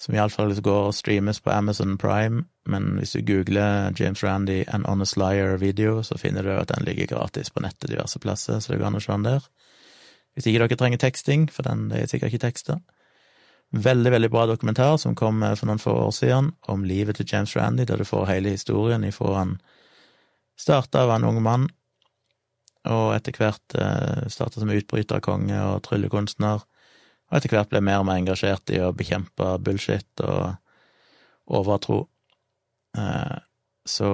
[0.00, 4.84] Som iallfall går og streames på Amazon Prime, men hvis du googler James Randy An
[4.84, 8.72] Honest Liar video, så finner du at den ligger gratis på nettet diverse plasser, så
[8.72, 9.46] det går an å se den der.
[10.34, 12.82] Hvis ikke dere trenger teksting, for den det er sikkert ikke tekster.
[13.74, 17.56] Veldig, veldig bra dokumentar som kom for noen få år siden, om livet til James
[17.56, 19.56] Randy, der du får hele historien ifra han
[20.56, 21.66] starta av en ung mann,
[22.86, 26.62] og etter hvert eh, starta som utbryterkonge og tryllekunstner,
[27.26, 30.54] og etter hvert ble mer og mer engasjert i å bekjempe bullshit og
[31.58, 32.04] overtro.
[32.96, 33.36] Eh,
[33.86, 34.12] så,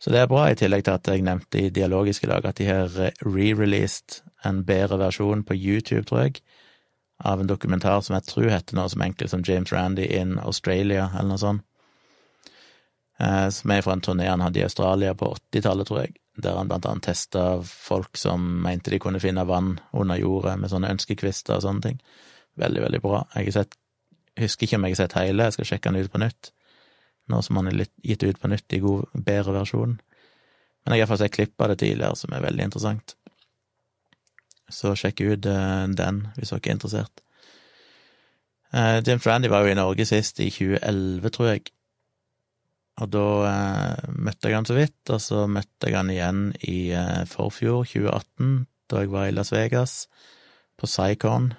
[0.00, 2.58] så det er bra, i tillegg til at jeg nevnte i Dialogisk i dag at
[2.60, 6.42] de har re-released en bedre versjon på YouTube, tror jeg,
[7.24, 11.10] av en dokumentar som jeg tror heter noe som enkelt som James Randy in Australia,
[11.14, 11.64] eller noe sånt.
[13.22, 16.56] Eh, som er fra en turné han hadde i Australia på 80-tallet, tror jeg, der
[16.58, 20.90] han blant annet testa folk som mente de kunne finne vann under jordet med sånne
[20.96, 22.00] ønskekvister og sånne ting.
[22.58, 23.22] Veldig, veldig bra.
[23.36, 23.76] Jeg sett,
[24.40, 26.52] husker ikke om jeg har sett hele, jeg skal sjekke den ut på nytt,
[27.30, 29.98] nå som han er litt gitt ut på nytt i god, bedre versjon.
[30.82, 33.14] Men jeg har iallfall sett klipp av det tidligere, som er veldig interessant.
[34.72, 37.22] Så sjekk ut uh, den hvis dere er interessert.
[39.04, 41.66] Jim Frandy var jo i Norge sist, i 2011, tror jeg.
[43.00, 46.92] Og da eh, møtte jeg han så vidt, og så møtte jeg han igjen i
[46.92, 48.52] eh, forfjor, 2018,
[48.92, 49.96] da jeg var i Las Vegas,
[50.76, 51.52] på Psycon.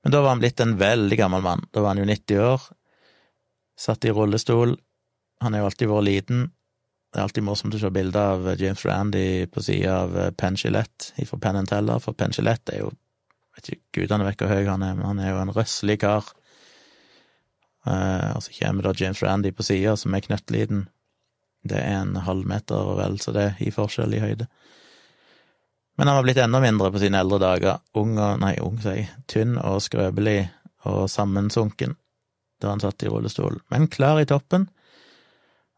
[0.00, 1.66] Men da var han blitt en veldig gammel mann.
[1.70, 2.66] Da var han jo 90 år,
[3.78, 4.74] satt i rullestol.
[5.44, 6.48] Han har jo alltid vært liten.
[7.10, 10.58] Det er alltid morsomt å se bilder av James Randy på sida av eh, Penn
[10.58, 12.92] Gillette fra Penn Teller, for Penn Gillette er jo
[13.50, 16.28] Vet ikke gudene vet hvor høy han er, men han er jo en røslig kar.
[17.82, 20.84] Uh, og så kommer da James Randy på sida, som er knøttliten.
[21.66, 24.46] Det er en halvmeter og vel så det i forskjell i høyde.
[25.98, 27.82] Men han var blitt enda mindre på sine eldre dager.
[27.98, 29.10] Ung og Nei, ung, sier jeg.
[29.28, 30.38] Tynn og skrøpelig
[30.88, 31.98] og sammensunken
[32.62, 33.58] da han satt i rullestol.
[33.72, 34.70] Men klar i toppen.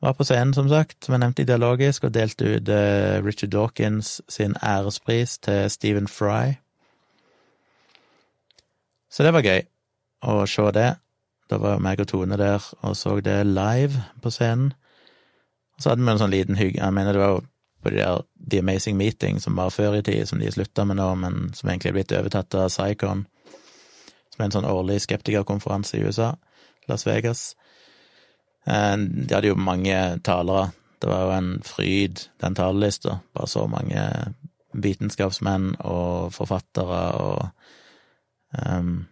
[0.03, 4.17] Var på scenen, som sagt, som jeg nevnte ideologisk, og delte ut uh, Richard Dawkins
[4.29, 6.57] sin ærespris til Stephen Fry.
[9.11, 9.63] Så det var gøy
[10.27, 10.89] å se det.
[11.51, 14.73] Da var meg og Tone der og så det live på scenen.
[15.77, 17.41] Og så hadde vi en sånn liten hygge Jeg mener det var jo
[17.83, 20.99] på de der The Amazing Meeting som var før i tid, som de slutta med
[20.99, 23.27] nå, men som egentlig er blitt overtatt av Psycon,
[24.33, 26.33] som er en sånn årlig skeptikerkonferanse i USA,
[26.91, 27.53] Las Vegas.
[28.67, 30.71] Eh, de hadde jo mange talere.
[31.03, 33.19] Det var jo en fryd, den talerlista.
[33.35, 34.03] Bare så mange
[34.73, 37.49] vitenskapsmenn og forfattere og
[38.69, 39.07] um,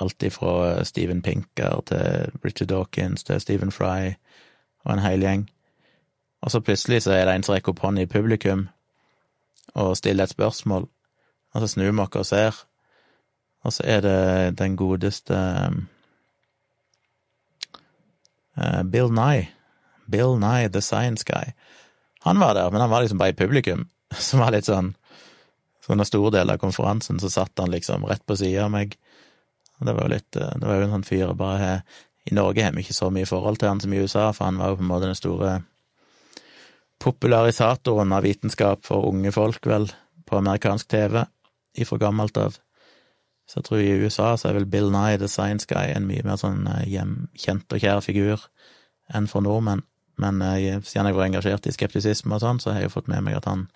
[0.00, 4.12] Alt ifra Steven Pinker til Richard Dawkins til Stephen Fry
[4.84, 5.48] og en hel gjeng.
[6.42, 8.68] Og så plutselig så er det en som rekker opp hånden i publikum
[9.74, 10.86] og stiller et spørsmål,
[11.54, 12.60] og så snur vi oss og ser,
[13.64, 15.74] og så er det den godeste uh,
[18.84, 19.48] Bill Nye.
[20.08, 21.52] Bill Nye, The Science Guy.
[22.26, 23.88] Han var der, men han var liksom bare i publikum,
[24.28, 24.94] som var litt sånn
[25.84, 28.96] Så under store deler av konferansen så satt han liksom rett på sida av meg
[29.78, 31.82] det var jo litt eh, Det var jo en sånn fyr bare her
[32.30, 34.60] I Norge har vi ikke så mye forhold til han som i USA, for han
[34.60, 35.52] var jo på en måte den store
[36.98, 39.86] popularisatoren av vitenskap for unge folk, vel,
[40.26, 41.22] på amerikansk TV
[41.78, 42.58] ifra gammelt av.
[43.48, 46.24] Så jeg tror i USA så er vel Bill Nye, The Science Guy, en mye
[46.26, 46.98] mer sånn eh,
[47.38, 48.44] kjent og kjær figur
[49.16, 49.86] enn for nordmenn.
[50.20, 53.08] Men eh, siden jeg var engasjert i skeptisisme og sånn, så har jeg jo fått
[53.08, 53.68] med meg at han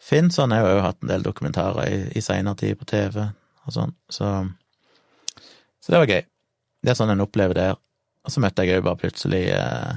[0.00, 0.40] fins.
[0.40, 3.92] Han har jo hatt en del dokumentarer i, i seinere tid på TV og sånn,
[4.08, 4.32] så
[5.80, 6.24] så det var gøy.
[6.84, 7.68] Det er sånn en opplever det.
[8.24, 9.94] Og så møtte jeg jo bare plutselig eh,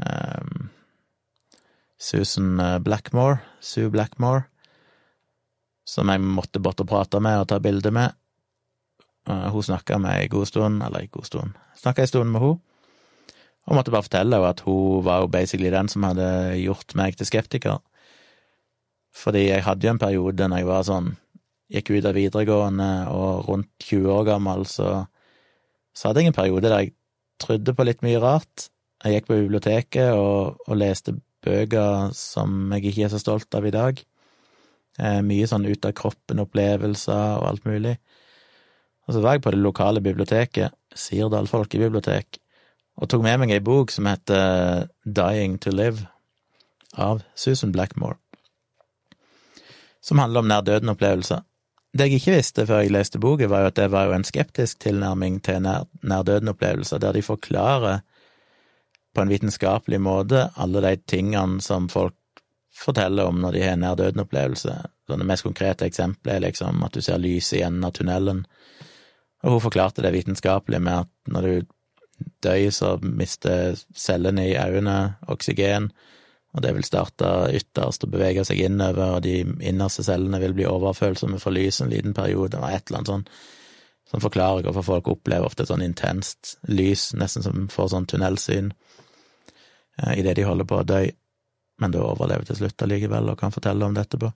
[0.00, 0.54] eh,
[2.00, 4.46] Susan eh, Blackmore, Sue Blackmore,
[5.88, 8.14] som jeg måtte bort og prate med og ta bilde med.
[9.28, 12.42] Uh, hun snakka med ei god stund, eller ei god stund, snakka ei stund med
[12.42, 12.58] hun,
[13.68, 17.18] og måtte bare fortelle henne at hun var jo basically den som hadde gjort meg
[17.18, 17.78] til skeptiker.
[19.14, 21.12] Fordi jeg hadde jo en periode når jeg var sånn
[21.72, 25.04] gikk ut av videregående og rundt 20 år gammel, så,
[25.96, 26.94] så hadde jeg en periode der jeg
[27.42, 28.68] trodde på litt mye rart.
[29.02, 33.66] Jeg gikk på biblioteket og, og leste bøker som jeg ikke er så stolt av
[33.66, 34.02] i dag.
[35.00, 37.96] Eh, mye sånn ut av kroppen-opplevelser og alt mulig.
[39.08, 42.36] Og så var jeg på det lokale biblioteket, Sirdal folkebibliotek,
[43.00, 46.04] og tok med meg ei bok som heter Dying to Live,
[46.92, 48.18] av Susan Blackmore,
[50.04, 51.40] som handler om nær-døden-opplevelser.
[51.96, 54.28] Det jeg ikke visste før jeg leste boka, var jo at det var jo en
[54.28, 58.02] skeptisk tilnærming til nær, nær-døden-opplevelser, der de forklarer
[59.12, 62.16] på en vitenskapelig måte alle de tingene som folk
[62.84, 64.74] forteller om når de har en nær døden-opplevelse.
[65.08, 68.44] Det mest konkrete eksempelet er liksom at du ser lyset i enden av tunnelen.
[69.42, 71.72] Og hun forklarte det vitenskapelig med at når du
[72.42, 75.90] dør, så mister cellene i øynene oksygen,
[76.52, 80.68] og det vil starte ytterst og bevege seg innover, og de innerste cellene vil bli
[80.68, 83.26] overfølsomme for lys en liten periode, eller et eller annet sånn
[84.12, 88.68] som forklarer hvorfor folk opplever ofte et sånn intenst lys, nesten som får sånn tunnelsyn,
[90.02, 91.06] eh, idet de holder på å dø,
[91.82, 94.30] men det overlever til slutt allikevel og kan fortelle om det etterpå.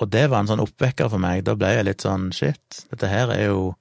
[0.00, 3.10] Og det var en sånn oppvekker for meg, da ble jeg litt sånn shit, dette
[3.10, 3.74] her er jo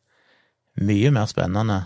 [0.84, 1.80] mye mer spennende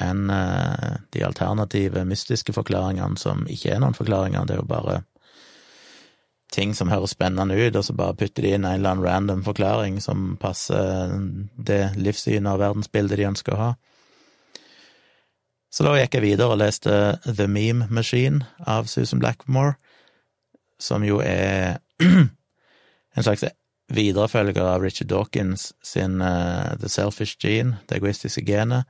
[0.00, 5.00] enn eh, de alternative, mystiske forklaringene som ikke er noen forklaringer, det er jo bare
[6.54, 9.42] ting som høres spennende ut, og så bare putter de inn en eller annen random
[9.46, 11.14] forklaring som passer
[11.56, 13.70] det livssynet og verdensbildet de ønsker å ha.
[15.74, 19.74] Så da gikk jeg videre og leste The Meme Machine av Susan Blackmore,
[20.78, 21.80] som jo er
[23.16, 23.42] en slags
[23.90, 28.86] viderefølger av Richard Dawkins sin uh, The Selfish Gene, det egoistiske genet,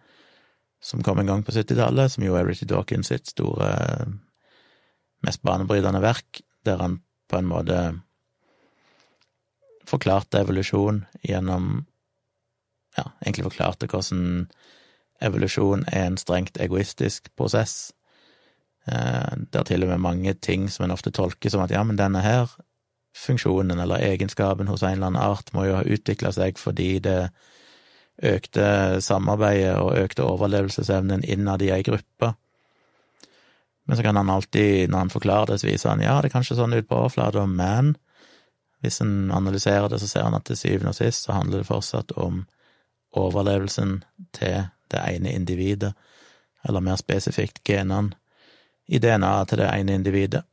[0.85, 3.70] som kom en gang på 70-tallet, som jo er Richard Dawkins sitt store,
[5.25, 6.99] mest banebrytende verk, der han
[7.33, 7.79] på en måte
[9.88, 11.87] forklarte evolusjon gjennom
[12.94, 14.44] Ja, egentlig forklarte hvordan
[15.20, 17.92] evolusjon er en strengt egoistisk prosess,
[18.85, 21.96] Det der til og med mange ting som en ofte tolker som at ja, men
[21.96, 22.50] denne her
[23.16, 27.31] funksjonen eller egenskapen hos en eller annen art må jo ha utvikla seg fordi det
[28.22, 32.35] økte samarbeidet og økte overlevelsesevnen innad i ei gruppe.
[33.85, 36.37] Men så kan han alltid, når han forklarer det, så viser han ja, det er
[36.37, 37.94] kanskje sånn ut på overflata, men
[38.85, 41.68] hvis en analyserer det, så ser han at til syvende og sist så handler det
[41.68, 42.44] fortsatt om
[43.16, 44.03] overlevelsen
[44.37, 45.94] til det ene individet,
[46.64, 48.16] eller mer spesifikt genene
[48.88, 50.44] i DNA-et til det ene individet.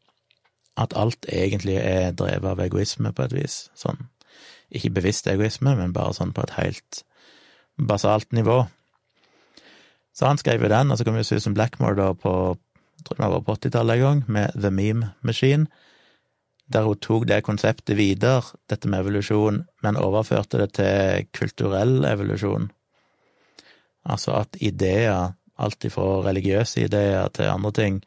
[0.80, 3.58] At alt egentlig er drevet av egoisme, på et vis.
[3.76, 4.08] Sånn,
[4.72, 7.04] ikke bevisst egoisme, men bare sånn på et helt
[7.78, 8.64] basalt nivå.
[10.16, 12.34] Så han skrev jo den, og så kom jo Susan Blackmore da på
[13.02, 15.66] tror det var på 80-tallet en gang, med The Meme Machine,
[16.72, 22.70] der hun tok det konseptet videre, dette med evolusjon, men overførte det til kulturell evolusjon.
[24.06, 28.02] Altså at ideer, alt ifra religiøse ideer til andre ting,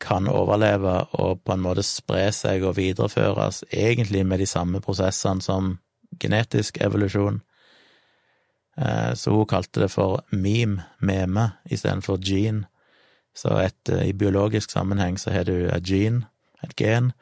[0.00, 5.42] kan overleve og på en måte spre seg og videreføres, egentlig med de samme prosessene
[5.42, 5.78] som
[6.22, 7.40] genetisk evolusjon.
[8.78, 12.68] Eh, så hun kalte det for meme, meme, istedenfor gene.
[13.34, 16.26] Så et, eh, i biologisk sammenheng så har du et gene,
[16.62, 17.12] et gen,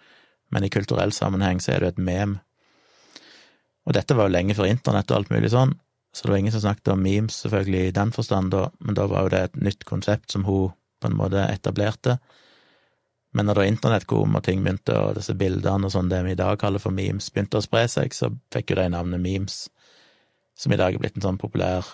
[0.50, 2.38] men i kulturell sammenheng så er du et mem.
[3.86, 5.74] Og dette var jo lenge før internett og alt mulig sånn,
[6.16, 9.04] så det var ingen som snakket om memes, selvfølgelig, i den forstand, da, men da
[9.06, 12.14] var jo det et nytt konsept som hun på en måte etablerte.
[13.36, 16.30] Men når da internett kom og ting begynte, og disse bildene og sånn det vi
[16.32, 19.66] i dag kaller for memes, begynte å spre seg, så fikk jo de navnet memes
[20.56, 21.84] som i dag er blitt en sånn populær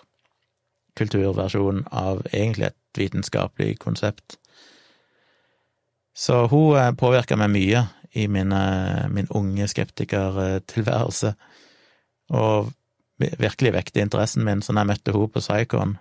[0.95, 4.37] kulturversjon av egentlig et vitenskapelig konsept.
[6.15, 7.83] Så hun eh, påvirka meg mye
[8.15, 8.55] i min,
[9.11, 11.35] min unge skeptikertilværelse,
[12.39, 12.71] og
[13.41, 14.63] virkelig vekte interessen min.
[14.63, 15.97] Så når jeg møtte hun på Psycon,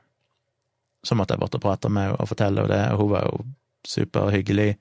[1.05, 3.29] så måtte jeg bort og prate med henne og fortelle henne det, og hun var
[3.29, 3.45] jo
[3.88, 4.71] superhyggelig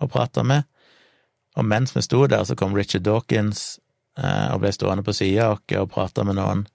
[0.00, 0.68] å prate med.
[1.58, 3.80] Og mens vi sto der, så kom Richard Dawkins
[4.18, 6.68] eh, og ble stående på sida av oss og prate med noen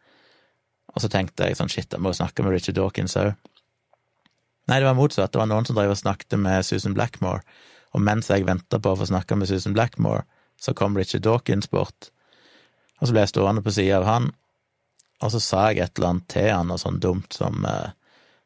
[0.95, 3.33] og så tenkte jeg sånn shit, jeg må snakke med Richard Dawkins òg.
[4.65, 5.33] Nei, det var motsatt.
[5.33, 7.43] Det var noen som drev og snakket med Susan Blackmore,
[7.93, 10.23] og mens jeg venta på å få snakke med Susan Blackmore,
[10.57, 12.09] så kom Richard Dawkins bort,
[13.01, 14.31] og så ble jeg stående på sida av han,
[15.23, 17.93] og så sa jeg et eller annet til han, og sånn dumt som eh,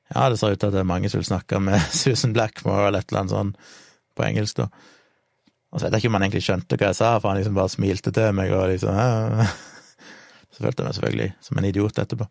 [0.09, 2.87] Ja, det ser ut til at det er mange som vil snakke med Susan Blackmore,
[2.87, 3.51] eller et eller annet sånn
[4.17, 4.69] på engelsk, da.
[5.69, 7.57] Og så vet jeg ikke om han egentlig skjønte hva jeg sa, for han liksom
[7.57, 8.95] bare smilte til meg og liksom
[10.53, 12.25] Så følte jeg meg selvfølgelig som en idiot etterpå.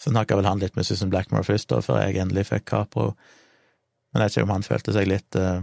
[0.00, 3.12] Så snakka vel han litt med Susan Blackmore først, da, før jeg endelig fikk Capro.
[4.12, 5.62] Men jeg vet ikke om han følte seg litt uh...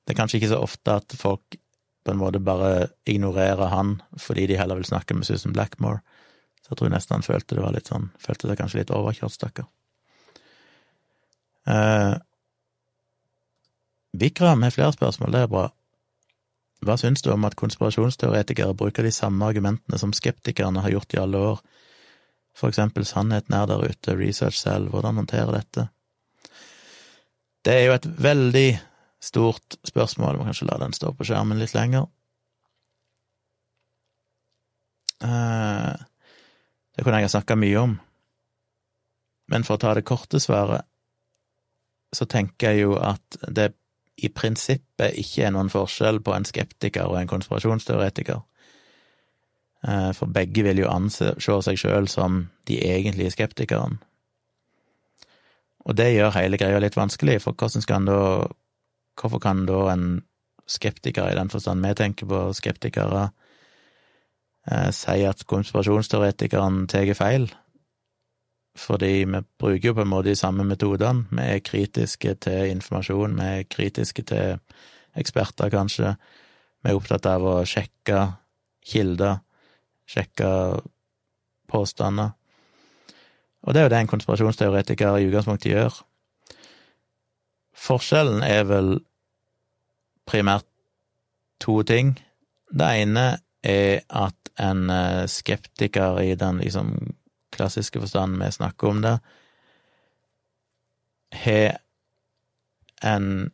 [0.00, 1.58] Det er kanskje ikke så ofte at folk
[2.04, 6.00] på en måte bare ignorerer han fordi de heller vil snakke med Susan Blackmore.
[6.62, 9.34] Så jeg tror nesten han følte det var litt sånn Følte seg kanskje litt overkjørt,
[9.36, 9.68] stakkar.
[11.68, 12.14] Eh,
[14.20, 15.68] Vikram har flere spørsmål, det er bra.
[16.80, 21.20] Hva syns du om at konspirasjonsteoretikere bruker de samme argumentene som skeptikerne har gjort i
[21.20, 21.60] alle år?
[22.56, 25.88] For eksempel sannheten er der ute, research selv, hvordan håndtere dette?
[27.64, 28.68] Det er jo et veldig
[29.20, 32.08] stort spørsmål, jeg må kanskje la den stå på skjermen litt lenger.
[35.24, 36.06] Eh,
[36.96, 37.98] det kunne jeg ha snakka mye om,
[39.52, 40.86] men for å ta det korte svaret
[42.14, 43.70] så tenker jeg jo at det
[44.20, 48.40] i prinsippet ikke er noen forskjell på en skeptiker og en konspirasjonsteoretiker.
[49.88, 54.00] Eh, for begge vil jo anse seg sjøl som de egentlige skeptikerne.
[55.88, 58.20] Og det gjør hele greia litt vanskelig, for hvordan skal en da
[59.20, 60.22] Hvorfor kan da en
[60.70, 63.30] skeptiker, i den forstand vi tenker på skeptikere,
[64.70, 67.50] eh, si at konspirasjonsteoretikeren tar feil?
[68.78, 71.26] Fordi vi bruker jo på en måte de samme metodene.
[71.30, 74.60] Vi er kritiske til informasjon, vi er kritiske til
[75.18, 76.14] eksperter, kanskje.
[76.82, 78.22] Vi er opptatt av å sjekke
[78.86, 79.40] kilder,
[80.08, 80.80] sjekke
[81.68, 82.32] påstander.
[83.66, 85.98] Og det er jo det en konspirasjonsteoretiker i utgangspunktet gjør.
[87.76, 88.94] Forskjellen er vel
[90.30, 90.66] primært
[91.60, 92.14] to ting.
[92.70, 93.26] Det ene
[93.66, 96.94] er at en eh, skeptiker i den liksom
[97.52, 99.18] klassiske forstanden vi snakker om det,
[101.30, 101.78] har
[103.02, 103.50] en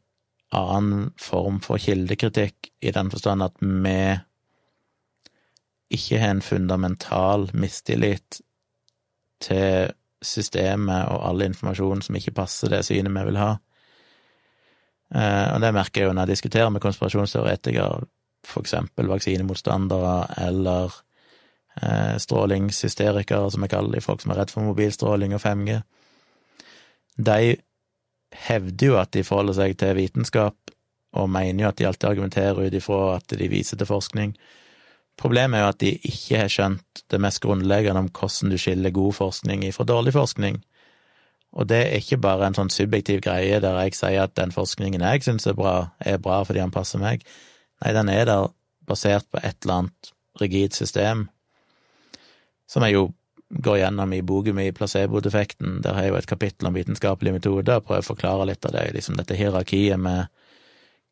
[0.56, 3.98] annen form for kildekritikk i den forstand at vi
[5.96, 8.40] ikke har en fundamental mistillit
[9.42, 9.92] til
[10.24, 13.52] systemet og all informasjon som ikke passer det synet vi vil ha.
[15.14, 18.06] Eh, og det merker jeg jo når jeg diskuterer med konspirasjonsteoretikere,
[18.46, 20.94] for eksempel vaksinemotstandere eller
[21.82, 25.80] eh, strålingshysterikere, som jeg kaller de, folk som er redd for mobilstråling og 5G.
[27.16, 27.56] De
[28.46, 30.56] hevder jo at de forholder seg til vitenskap,
[31.16, 34.34] og mener jo at de alltid argumenterer ut ifra at de viser til forskning.
[35.16, 38.92] Problemet er jo at de ikke har skjønt det mest grunnleggende om hvordan du skiller
[38.92, 40.60] god forskning ifra dårlig forskning.
[41.56, 45.04] Og det er ikke bare en sånn subjektiv greie der jeg sier at den forskningen
[45.04, 47.24] jeg syns er bra, er bra fordi han passer meg.
[47.80, 48.50] Nei, den er der
[48.86, 51.28] basert på et eller annet rigid system,
[52.68, 53.06] som jeg jo
[53.62, 55.80] går gjennom i boka mi Placebo-defekten.
[55.82, 58.74] Der har jeg jo et kapittel om vitenskapelige metoder, og prøver å forklare litt av
[58.74, 60.26] det, liksom dette hierarkiet med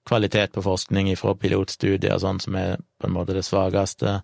[0.05, 4.18] kvalitet på forskning fra pilotstudier, og sånn som er på en måte det svakeste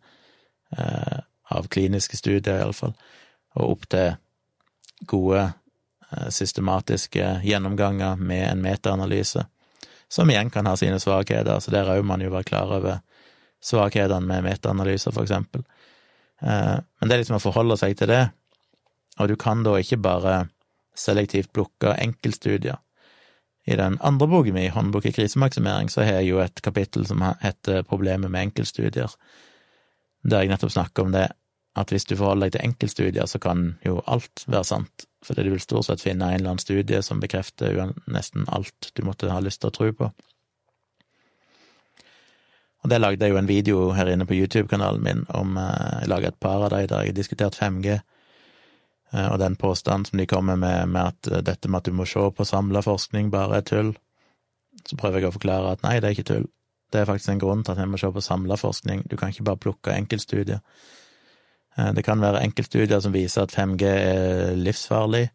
[0.77, 2.93] eh, av kliniske studier, iallfall,
[3.57, 4.19] og opp til
[5.09, 5.47] gode,
[6.29, 9.45] systematiske gjennomganger med en metaanalyse,
[10.11, 12.99] som igjen kan ha sine svakheter, så der òg man jo være klar over
[13.63, 15.63] svakhetene med metaanalyser, for eksempel.
[16.43, 18.25] Eh, men det er liksom å forholde seg til det,
[19.21, 20.37] og du kan da ikke bare
[20.99, 22.81] selektivt plukke enkeltstudier.
[23.69, 27.23] I den andre boken min, Håndbok i krisemaksimering, så har jeg jo et kapittel som
[27.43, 29.13] heter Problemet med enkeltstudier,
[30.25, 31.29] der jeg nettopp snakker om det
[31.79, 35.51] at hvis du forholder deg til enkeltstudier, så kan jo alt være sant, fordi du
[35.53, 39.41] vil stort sett finne en eller annen studie som bekrefter nesten alt du måtte ha
[39.45, 40.11] lyst til å tro på.
[42.81, 46.09] Og det lagde jeg jo en video her inne på YouTube-kanalen min om eh, Jeg
[46.09, 47.99] laga et par av dem der jeg har diskutert 5G
[49.13, 51.97] Eh, og den påstanden som de kommer med, med at eh, dette med at du
[51.97, 53.93] må se på samla forskning, bare er tull,
[54.87, 56.47] så prøver jeg å forklare at nei, det er ikke tull.
[56.91, 59.35] Det er faktisk en grunn til at vi må se på samla forskning, du kan
[59.35, 60.63] ikke bare plukke enkeltstudier.
[61.81, 65.27] Eh, det kan være enkeltstudier som viser at 5G er livsfarlig,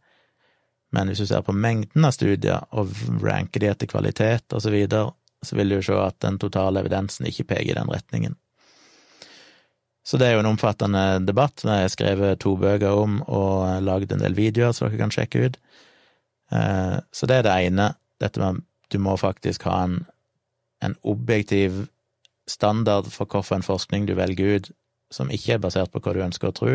[0.95, 2.93] men hvis du ser på mengden av studier og
[3.23, 5.09] ranker de etter kvalitet og så videre,
[5.45, 8.37] så vil du se at den totale evidensen ikke peker i den retningen.
[10.05, 13.81] Så det er jo en omfattende debatt som jeg har skrevet to bøker om og
[13.81, 15.57] lagd en del videoer så dere kan sjekke ut.
[16.53, 17.89] Eh, så det er det ene,
[18.21, 20.03] dette med at du må faktisk ha en,
[20.85, 21.87] en objektiv
[22.47, 24.69] standard for hvilken forskning du velger ut,
[25.15, 26.73] som ikke er basert på hva du ønsker å tro,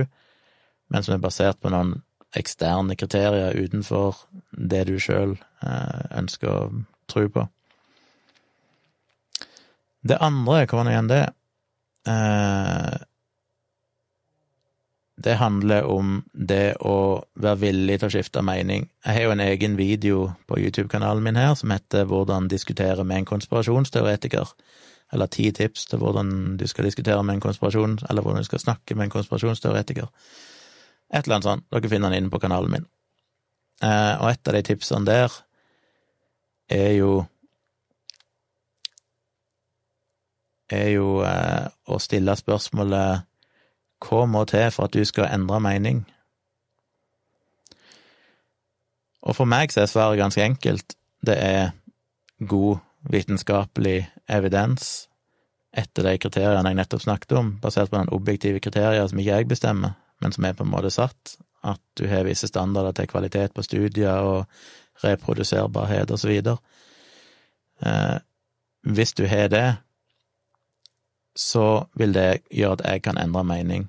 [0.91, 1.99] men som er basert på noen
[2.37, 5.35] eksterne kriterier utenfor det du sjøl
[5.67, 6.71] eh, ønsker å
[7.11, 7.47] tro på.
[10.01, 11.25] Det andre, hva var igjen det?
[12.09, 12.99] Eh,
[15.21, 18.87] det handler om det å være villig til å skifte mening.
[19.05, 23.21] Jeg har jo en egen video på YouTube-kanalen min her som heter Hvordan diskutere med
[23.21, 24.55] en konspirasjonsteoretiker.
[25.13, 28.63] Eller ti tips til hvordan du skal diskutere med en konspirasjon, eller hvordan du skal
[28.63, 30.07] snakke med en konspirasjonsteoretiker.
[31.15, 31.67] Et eller annet sånt.
[31.73, 32.87] Dere finner den inne på kanalen min.
[33.83, 35.35] Eh, og et av de tipsene der
[36.71, 37.25] er jo
[40.71, 43.27] er jo eh, å stille spørsmålet
[44.01, 46.05] hva må til for at du skal endre mening?
[49.21, 50.95] Og for meg så er svaret ganske enkelt.
[51.27, 51.73] Det er
[52.49, 52.79] god
[53.11, 55.09] vitenskapelig evidens
[55.77, 59.51] etter de kriteriene jeg nettopp snakket om, basert på den objektive kriterier som ikke jeg
[59.51, 63.55] bestemmer, men som er på en måte satt, at du har visse standarder til kvalitet
[63.55, 66.57] på studier og reproduserbarhet videre.
[67.83, 68.19] Eh,
[68.83, 69.77] hvis du har det,
[71.37, 73.89] så vil det gjøre at jeg kan endre mening.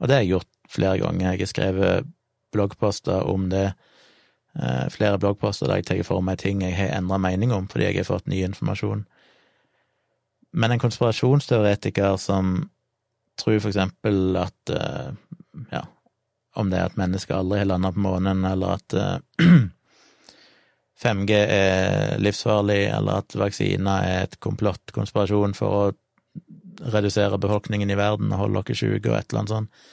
[0.00, 1.30] Og det har jeg gjort flere ganger.
[1.30, 2.10] Jeg har skrevet
[2.52, 3.72] bloggposter om det,
[4.56, 7.84] eh, flere bloggposter der jeg tar for meg ting jeg har endra mening om fordi
[7.84, 9.06] jeg har fått ny informasjon.
[10.52, 12.70] Men en konspirasjonsteoretiker som
[13.40, 15.10] tror for eksempel at eh,
[15.70, 15.84] ja,
[16.58, 18.96] om det er at mennesker aldri har landa på månen, eller at
[21.00, 25.84] 5G er livsfarlig, eller at vaksiner er et komplott, konspirasjon for å
[26.92, 29.88] redusere befolkningen i verden og holde dere sjuke og et eller annet sånt.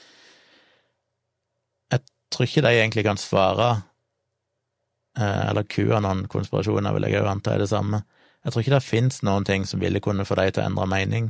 [1.92, 2.04] Jeg
[2.34, 3.68] tror ikke de egentlig kan svare,
[5.18, 8.02] eh, eller QAnon konspirasjoner vil jeg òg anta er det samme.
[8.48, 10.86] Jeg tror ikke det fins noen ting som ville kunne få deg til å endre
[10.88, 11.24] mening.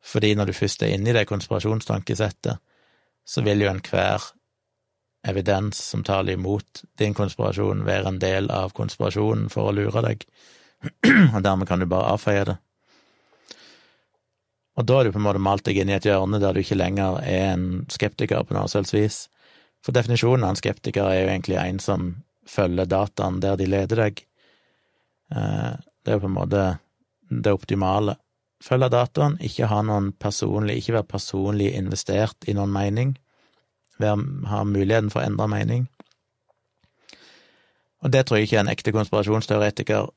[0.00, 2.62] Fordi når du først er inne i det konspirasjonstankesettet,
[3.28, 4.24] så vil jo enhver
[5.28, 10.24] evidens som taler imot din konspirasjon, være en del av konspirasjonen for å lure deg,
[11.34, 12.56] og dermed kan du bare avfeie det.
[14.80, 16.62] Og da har du på en måte malt deg inn i et hjørne der du
[16.62, 19.26] ikke lenger er en skeptiker på noe selvsvis.
[19.84, 22.10] For definisjonen av en skeptiker er jo egentlig en som
[22.48, 24.24] følger dataen der de leder deg.
[25.30, 25.72] Eh,
[26.04, 26.64] det er på en måte
[27.30, 28.16] det optimale
[28.64, 33.14] følge dataen, ikke ha noen personlig, ikke være personlig investert i noen mening,
[34.00, 35.86] ha muligheten for å endre mening.
[38.00, 40.08] Og det tror jeg ikke en ekte konspirasjonsteoretiker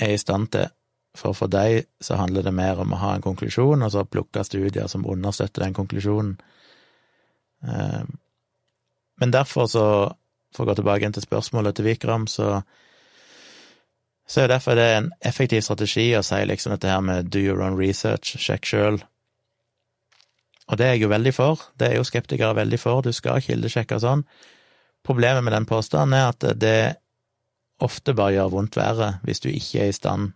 [0.00, 0.70] er i stand til,
[1.16, 4.44] for for deg så handler det mer om å ha en konklusjon, og så plukke
[4.44, 6.38] studier som understøtter den konklusjonen.
[7.64, 8.04] Eh,
[9.18, 9.86] men derfor så,
[10.54, 12.62] for å gå tilbake til spørsmålet til Vikram, så
[14.28, 17.40] så er derfor det er en effektiv strategi å si liksom dette her med do
[17.40, 19.00] your own research, sjekk sjøl.
[20.68, 23.40] Og det er jeg jo veldig for, det er jo skeptikere veldig for, du skal
[23.44, 24.24] kildesjekke og sånn.
[25.06, 26.80] Problemet med den påstanden er at det
[27.80, 30.34] ofte bare gjør vondt verre hvis du ikke er i stand,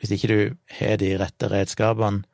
[0.00, 0.38] hvis ikke du
[0.78, 2.24] har de rette redskapene,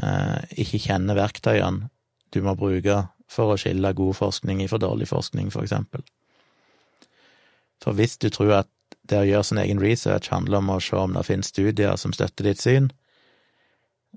[0.00, 1.90] eh, ikke kjenner verktøyene
[2.34, 6.02] du må bruke for å skille god forskning fra dårlig forskning, for eksempel.
[7.82, 8.70] For hvis du tror at
[9.10, 12.14] det å gjøre sin egen research handler om å se om det finnes studier som
[12.16, 12.90] støtter ditt syn,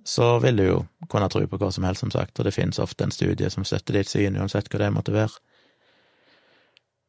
[0.07, 0.77] så vil du jo
[1.11, 3.65] kunne tro på hva som helst, som sagt, og det finnes ofte en studie som
[3.67, 5.33] støtter ditt syn, uansett hva det måtte være.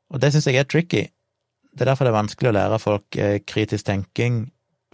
[0.09, 1.05] Og det syns jeg er tricky.
[1.69, 4.47] Det er derfor det er vanskelig å lære folk eh, kritisk tenking,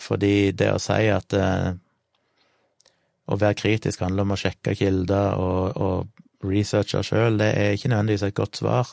[0.03, 1.71] fordi det å si at eh,
[3.31, 7.93] å være kritisk handler om å sjekke kilder og, og researche sjøl, det er ikke
[7.93, 8.91] nødvendigvis et godt svar.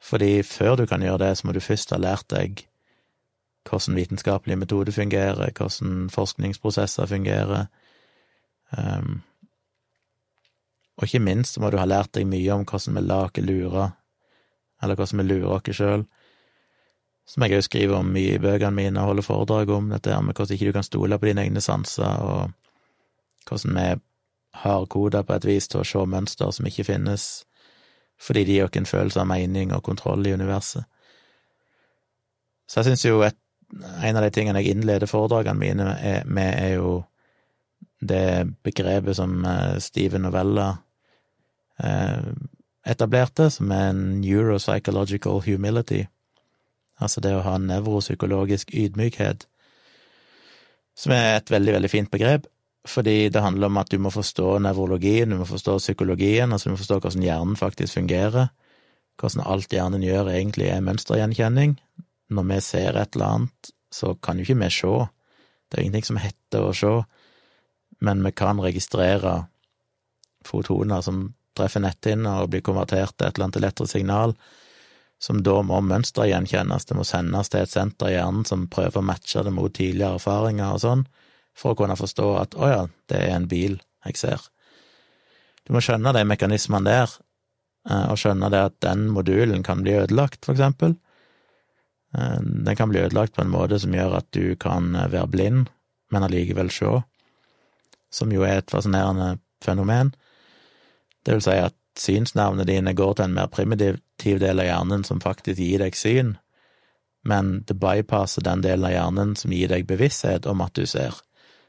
[0.00, 2.64] Fordi før du kan gjøre det, så må du først ha lært deg
[3.68, 7.66] hvordan vitenskapelig metode fungerer, hvordan forskningsprosesser fungerer.
[8.78, 9.22] Um,
[10.96, 13.90] og ikke minst må du ha lært deg mye om hvordan vi lager lurer,
[14.82, 16.06] eller hvordan vi lurer oss sjøl.
[17.28, 20.34] Som jeg òg skriver om mye i bøkene mine og holder foredrag om, dette med
[20.34, 22.50] hvordan ikke du kan stole på dine egne sanser, og
[23.48, 23.88] hvordan vi
[24.62, 27.44] har koder på et vis til å se mønster som ikke finnes,
[28.20, 30.84] fordi de gir oss en følelse av mening og kontroll i universet.
[32.68, 33.38] Så jeg syns jo et,
[34.04, 35.88] en av de tingene jeg innleder foredragene mine
[36.26, 36.92] med, er jo
[38.00, 40.68] det begrepet som eh, Steven Novella
[41.82, 42.30] eh,
[42.88, 46.04] etablerte, som er neuropsychological humility,
[46.98, 49.46] altså det å ha nevropsykologisk ydmykhet,
[50.98, 52.46] som er et veldig, veldig fint begrep,
[52.86, 56.74] fordi det handler om at du må forstå nevrologien, du må forstå psykologien, altså du
[56.74, 58.50] må forstå hvordan hjernen faktisk fungerer,
[59.20, 61.78] hvordan alt hjernen gjør egentlig er mønstergjenkjenning.
[62.30, 64.94] Når vi ser et eller annet, så kan jo ikke vi se,
[65.68, 66.94] det er ingenting som heter å se,
[68.04, 69.34] men vi kan registrere
[70.46, 74.36] fotoner som treffer netthinna og blir konvertert til et eller annet elektrisk signal,
[75.18, 79.08] som da må mønstergjenkjennes, det må sendes til et senter i hjernen som prøver å
[79.08, 81.08] matche det mot tidligere erfaringer og sånn
[81.58, 84.44] for å kunne forstå at å ja, det er en bil jeg ser.
[85.66, 87.16] Du må skjønne de mekanismene der,
[87.90, 90.96] eh, og skjønne det at den modulen kan bli ødelagt, for eksempel.
[92.16, 95.32] Eh, den kan bli ødelagt på en måte som gjør at du kan eh, være
[95.34, 95.68] blind,
[96.10, 96.94] men allikevel se,
[98.10, 100.14] som jo er et fascinerende fenomen.
[101.26, 105.20] Det vil si at synsnervene dine går til en mer primitiv del av hjernen som
[105.20, 106.36] faktisk gir deg syn,
[107.28, 111.18] men det bypasser den delen av hjernen som gir deg bevissthet om at du ser.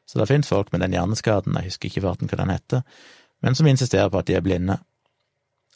[0.10, 2.86] Så det finnes folk med den hjerneskaden, jeg husker ikke farten hva den heter,
[3.45, 4.80] men som insisterer på at de er blinde.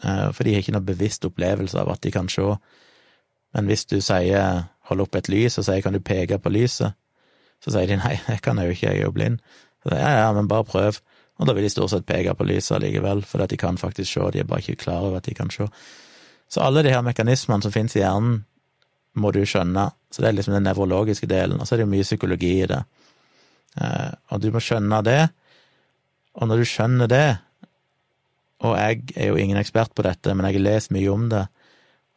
[0.02, 2.48] Eh, for de har ikke noe bevisst opplevelse av at de kan se.
[3.54, 6.98] Men hvis du sier hold opp et lys, og sier kan du peke på lyset,
[7.64, 9.44] så sier de nei, det kan jeg jo ikke, jeg er jo blind.
[9.84, 10.98] Så sier ja, ja, men bare prøv.
[11.38, 14.32] Og da vil de stort sett peke på lyset allikevel, at de kan faktisk se,
[14.34, 15.70] de er bare ikke klar over at de kan se.
[16.50, 18.44] Så alle de her mekanismene som finnes i hjernen,
[19.14, 19.92] må du skjønne.
[20.10, 22.70] Så det er liksom den nevrologiske delen, og så er det jo mye psykologi i
[22.70, 22.82] det.
[23.82, 25.22] Eh, og du må skjønne det.
[26.34, 27.28] Og når du skjønner det,
[28.64, 31.44] og jeg er jo ingen ekspert på dette, men jeg har lest mye om det,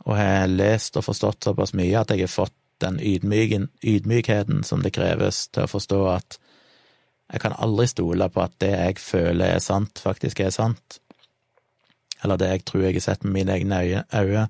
[0.07, 2.55] og har lest og forstått såpass mye at jeg har fått
[2.85, 6.37] den ydmyken, ydmykheten som det kreves til å forstå at
[7.33, 11.01] jeg kan aldri stole på at det jeg føler er sant, faktisk er sant,
[12.23, 14.47] eller det jeg tror jeg har sett med mine egne øyne,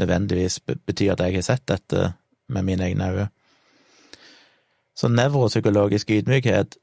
[0.00, 2.12] nødvendigvis betyr at jeg har sett dette
[2.52, 3.28] med mine egne øyne.
[5.00, 6.76] Så nevropsykologisk ydmykhet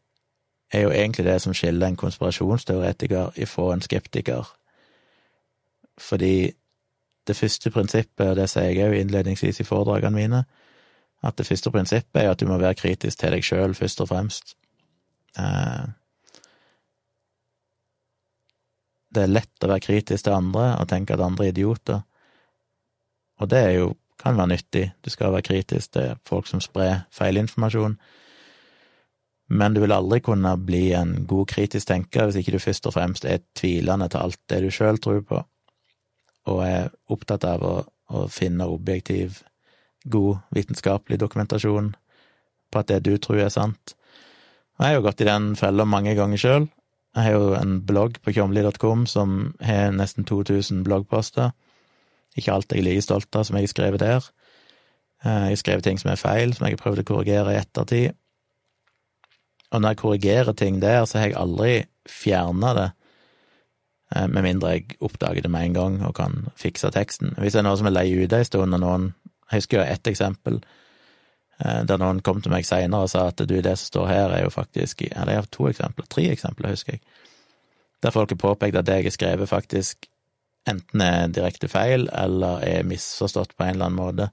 [0.74, 4.47] er jo egentlig det som skiller en konspirasjonsteoretiker ifra en skeptiker,
[5.97, 6.51] fordi
[7.28, 10.41] det første prinsippet, og det sier jeg òg innledningsvis i foredragene mine,
[11.24, 14.09] at det første prinsippet er at du må være kritisk til deg sjøl, først og
[14.09, 14.55] fremst.
[15.38, 15.86] Eh,
[19.13, 22.01] det er lett å være kritisk til andre og tenke at andre er idioter,
[23.38, 24.86] og det er jo, kan være nyttig.
[25.05, 27.97] Du skal være kritisk til folk som sprer feilinformasjon,
[29.49, 32.97] men du vil aldri kunne bli en god kritisk tenker hvis ikke du først og
[32.97, 35.43] fremst er tvilende til alt det du sjøl tror på,
[36.47, 37.76] og er opptatt av å,
[38.11, 39.43] å finne objektiv
[40.07, 41.93] god vitenskapelig dokumentasjon
[42.72, 43.95] på at det du tror er sant.
[44.78, 46.68] Og jeg har jo gått i den fella mange ganger sjøl.
[47.15, 51.55] Jeg har jo en blogg på kjomli.com som har nesten 2000 bloggposter.
[52.38, 54.30] Ikke alt jeg er like stolt av som jeg har skrevet der.
[55.26, 58.16] Eh, jeg skriver ting som er feil, som jeg har prøvd å korrigere i ettertid.
[59.72, 61.72] Og når jeg korrigerer ting der, så har jeg aldri
[62.08, 62.90] fjerna det,
[64.16, 67.36] eh, med mindre jeg oppdager det med en gang og kan fikse teksten.
[67.38, 69.14] Hvis det er noe som er lei ute en stund, og noen
[69.48, 70.60] jeg husker jo ett eksempel
[71.64, 74.36] eh, der noen kom til meg seinere og sa at du, det som står her,
[74.36, 77.02] er jo faktisk Eller jeg har to eksempler, tre eksempler, husker jeg.
[78.04, 80.10] Der folk har påpekt at det jeg har skrevet, faktisk
[80.68, 84.30] enten er direkte feil eller er misforstått på en eller annen måte.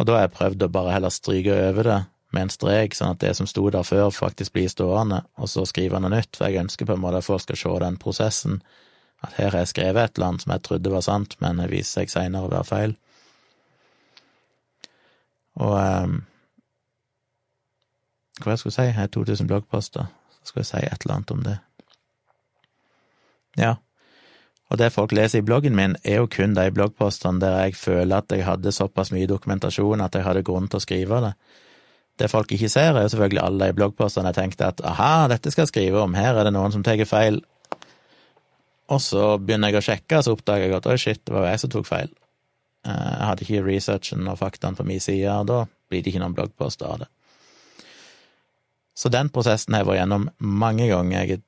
[0.00, 2.00] Og da har jeg prøvd å bare heller stryke over det
[2.32, 5.66] med en strek, sånn at det som sto der før, faktisk blir stående, og så
[5.68, 8.62] skrive noe nytt, for jeg ønsker på en måte at folk skal se den prosessen,
[9.22, 11.68] at her har jeg skrevet et eller annet som jeg trodde var sant, men det
[11.70, 12.96] viser seg seinere å være feil.
[15.60, 16.16] Og um,
[18.40, 21.44] hva jeg si, jeg har 2000 bloggposter, så skal jeg si et eller annet om
[21.44, 21.58] det.
[23.60, 23.76] Ja,
[24.72, 28.22] og det folk leser i bloggen min, er jo kun de bloggpostene der jeg føler
[28.22, 31.32] at jeg hadde såpass mye dokumentasjon at jeg hadde grunn til å skrive det.
[32.20, 35.52] Det folk ikke ser, er jo selvfølgelig alle de bloggpostene jeg tenkte at aha, dette
[35.52, 37.42] skal jeg skrive om, her er det noen som tar feil.
[38.92, 41.52] Og så begynner jeg å sjekke, så oppdager jeg at oi, shit, det var jo
[41.52, 42.10] jeg som tok feil.
[42.88, 45.62] Eh, jeg hadde ikke researchen og faktaene på min side, og da
[45.92, 47.12] blir det ikke noen bloggpost av det.
[48.96, 51.24] Så den prosessen har jeg vært gjennom mange ganger.
[51.24, 51.44] Jeg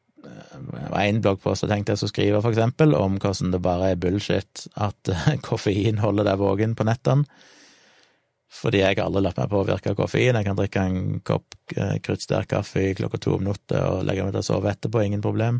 [1.00, 4.66] én bloggpost jeg tenkte jeg skulle skrive, for eksempel, om hvordan det bare er bullshit
[4.74, 5.12] at
[5.48, 7.26] koffein holder deg våken på nettene.
[8.54, 10.36] Fordi jeg har aldri latt meg påvirke av koffein.
[10.38, 14.36] Jeg kan drikke en kopp eh, kruttsterk kaffe klokka to om natta og legge meg
[14.36, 15.58] til å sove etterpå, ingen problem.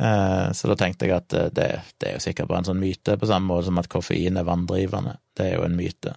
[0.00, 1.68] Eh, så da tenkte jeg at eh, det,
[2.00, 4.48] det, er jo sikkert bare en sånn myte, på samme måte som at koffein er
[4.48, 5.18] vanndrivende.
[5.36, 6.14] Det er jo en myte.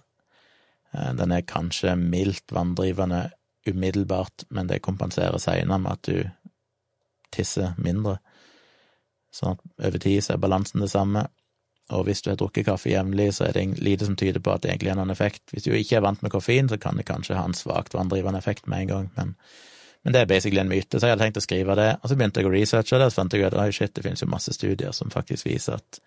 [0.94, 3.26] Eh, den er kanskje mildt vanndrivende
[3.68, 6.43] umiddelbart, men det kompenserer seinere med at du
[7.34, 8.18] tisser mindre.
[9.34, 11.26] Sånn at over tid så er balansen det samme.
[11.92, 14.62] Og hvis du har drukket kaffe jevnlig, så er det lite som tyder på at
[14.64, 15.42] det egentlig har noen effekt.
[15.52, 18.40] Hvis du ikke er vant med koffein, så kan det kanskje ha en svakt vanndrivende
[18.40, 19.36] effekt med en gang, men
[20.04, 21.88] men det er basically en myte, så jeg hadde tenkt å skrive det.
[22.02, 24.02] Og så begynte jeg å researche det, og så fant jeg ut at shit, det
[24.04, 26.00] finnes jo masse studier som faktisk viser at,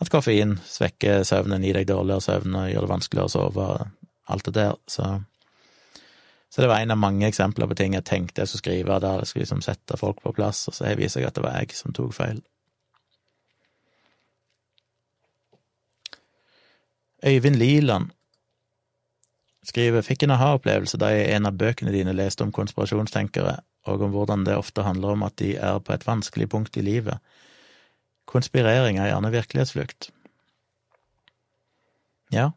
[0.00, 3.66] at koffein svekker søvnen, gir deg dårligere søvn og gjør det vanskeligere å sove,
[4.32, 4.72] alt det der.
[4.88, 5.10] Så,
[6.48, 9.20] så det var en av mange eksempler på ting jeg tenkte jeg skulle skrive, der
[9.20, 11.76] jeg skulle liksom sette folk på plass, og så viser jeg at det var jeg
[11.76, 12.40] som tok feil.
[17.26, 18.10] Øyvind Liland
[19.66, 23.58] skriver fikk en aha-opplevelse da jeg i en av bøkene dine leste om konspirasjonstenkere,
[23.90, 26.84] og om hvordan det ofte handler om at de er på et vanskelig punkt i
[26.84, 27.18] livet.
[28.28, 30.10] Konspirering er gjerne virkelighetsflukt.
[32.32, 32.50] Ja,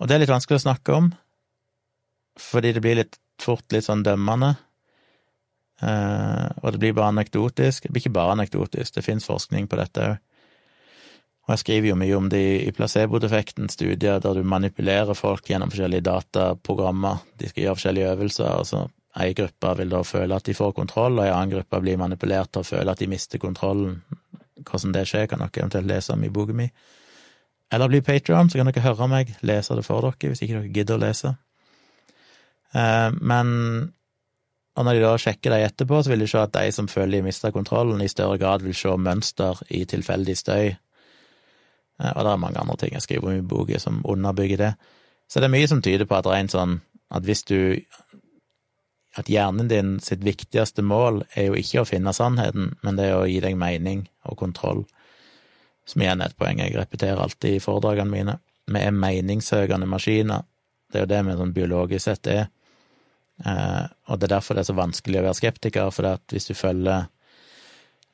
[0.00, 1.10] og det er litt vanskelig å snakke om,
[2.40, 4.54] fordi det blir litt fort litt sånn dømmende,
[5.84, 7.86] eh, og det blir bare anekdotisk.
[7.86, 10.18] Det blir ikke bare anekdotisk, det finnes forskning på dette òg.
[11.50, 15.72] Og jeg skriver jo mye om det i placebo-defekten, studier der du manipulerer folk gjennom
[15.72, 17.24] forskjellige dataprogrammer.
[17.40, 18.84] De skal gjøre forskjellige øvelser, og så
[19.18, 22.52] ei gruppe vil da føle at de får kontroll, og ei annen gruppe blir manipulert
[22.54, 23.98] til å føle at de mister kontrollen.
[24.62, 26.68] Hvordan det skjer, kan dere eventuelt lese om i boka mi.
[27.74, 30.74] Eller bli Patrion, så kan dere høre meg lese det for dere, hvis ikke dere
[30.76, 31.34] gidder å lese.
[32.74, 33.54] Eh, men
[34.78, 37.18] og når de da sjekker dem etterpå, så vil de se at de som føler
[37.18, 40.70] de mista kontrollen, i større grad vil se mønster i tilfeldig støy
[42.00, 44.72] Eh, og det er mange andre ting jeg skriver om i boka som underbygger det.
[45.28, 47.80] Så det er mye som tyder på at det sånn at hvis du
[49.18, 53.16] At hjernen din sitt viktigste mål er jo ikke å finne sannheten, men det er
[53.18, 54.84] å gi deg mening og kontroll.
[55.84, 58.38] som igjen er et poeng jeg repeterer alltid i foredragene mine.
[58.66, 60.44] Vi er meningssøkende maskiner.
[60.92, 62.46] Det er jo det vi sånn biologisk sett er.
[63.46, 66.54] Eh, og det er derfor det er så vanskelig å være skeptiker, for hvis du
[66.58, 67.08] følger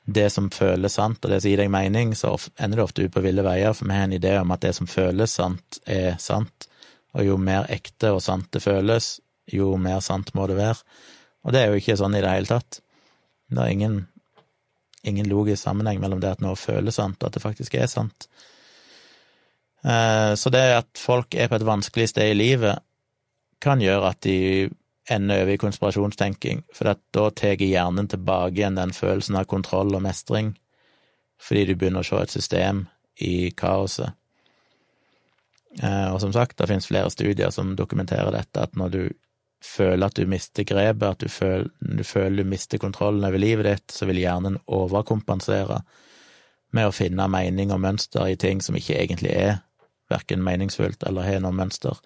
[0.07, 3.13] det som føles sant, og det som gir deg mening, så ender du ofte ut
[3.13, 6.15] på ville veier, for vi har en idé om at det som føles sant, er
[6.23, 6.69] sant,
[7.17, 9.17] og jo mer ekte og sant det føles,
[9.51, 10.79] jo mer sant må det være.
[11.47, 12.79] Og det er jo ikke sånn i det hele tatt.
[13.51, 13.99] Det er ingen,
[15.07, 18.29] ingen logisk sammenheng mellom det at noe føles sant, og at det faktisk er sant.
[19.83, 22.83] Eh, så det at folk er på et vanskelig sted i livet,
[23.63, 24.67] kan gjøre at de
[25.09, 30.03] ender over i konspirasjonstenking, for da tar hjernen tilbake igjen den følelsen av kontroll og
[30.03, 30.53] mestring,
[31.41, 32.85] fordi du begynner å se et system
[33.23, 34.15] i kaoset.
[35.83, 39.01] Eh, og som sagt, det finnes flere studier som dokumenterer dette, at når du
[39.63, 43.69] føler at du mister grepet, at du føler, du føler du mister kontrollen over livet
[43.69, 45.81] ditt, så vil hjernen overkompensere
[46.75, 49.59] med å finne mening og mønster i ting som ikke egentlig er
[50.11, 51.97] verken meningsfullt eller har noe mønster.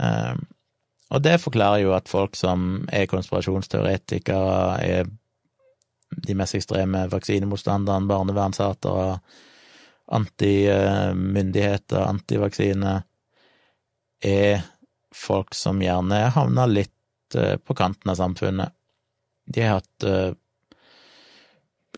[0.00, 0.42] Um,
[1.14, 5.08] og det forklarer jo at folk som er konspirasjonsteoretikere, er
[6.26, 9.18] de mest ekstreme vaksinemotstanderne, barnevernshatere,
[10.14, 12.96] antimyndigheter, antivaksine,
[14.24, 14.64] er
[15.14, 18.74] folk som gjerne havner litt eh, på kanten av samfunnet.
[19.46, 20.32] De har hatt eh,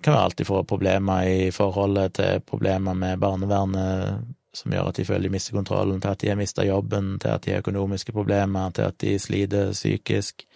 [0.02, 4.26] kan være alltid fra problemer i forholdet til problemer med barnevernet,
[4.56, 7.34] som gjør at de føler de mister kontrollen, til at de har mista jobben, til
[7.34, 10.46] at de har økonomiske problemer, til at de sliter psykisk.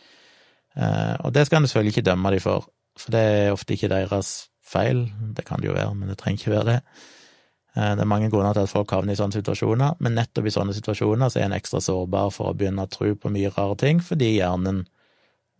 [0.77, 3.93] Eh, og det skal en selvfølgelig ikke dømme dem for, for det er ofte ikke
[3.93, 5.07] deres feil.
[5.37, 6.79] Det kan det jo være, men det trenger ikke være det.
[7.77, 10.55] Eh, det er mange grunner til at folk havner i sånne situasjoner, men nettopp i
[10.55, 13.77] sånne situasjoner så er en ekstra sårbar for å begynne å tro på mye rare
[13.79, 14.85] ting, fordi hjernen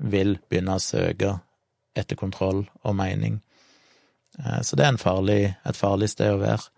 [0.01, 1.37] vil begynne å søke
[1.99, 3.41] etter kontroll og mening.
[4.39, 6.71] Eh, så det er farlig, et farlig sted å være.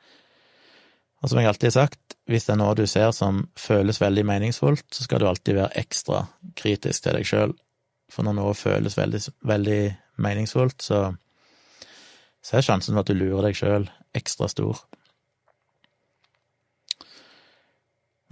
[1.23, 4.25] Og som jeg alltid har sagt, hvis det er noe du ser som føles veldig
[4.27, 6.25] meningsfullt, så skal du alltid være ekstra
[6.59, 7.53] kritisk til deg sjøl.
[8.13, 9.83] For når noe føles veldig, veldig
[10.23, 11.05] meningsfullt, så,
[12.43, 13.87] så er sjansen for at du lurer deg sjøl,
[14.19, 14.83] ekstra stor.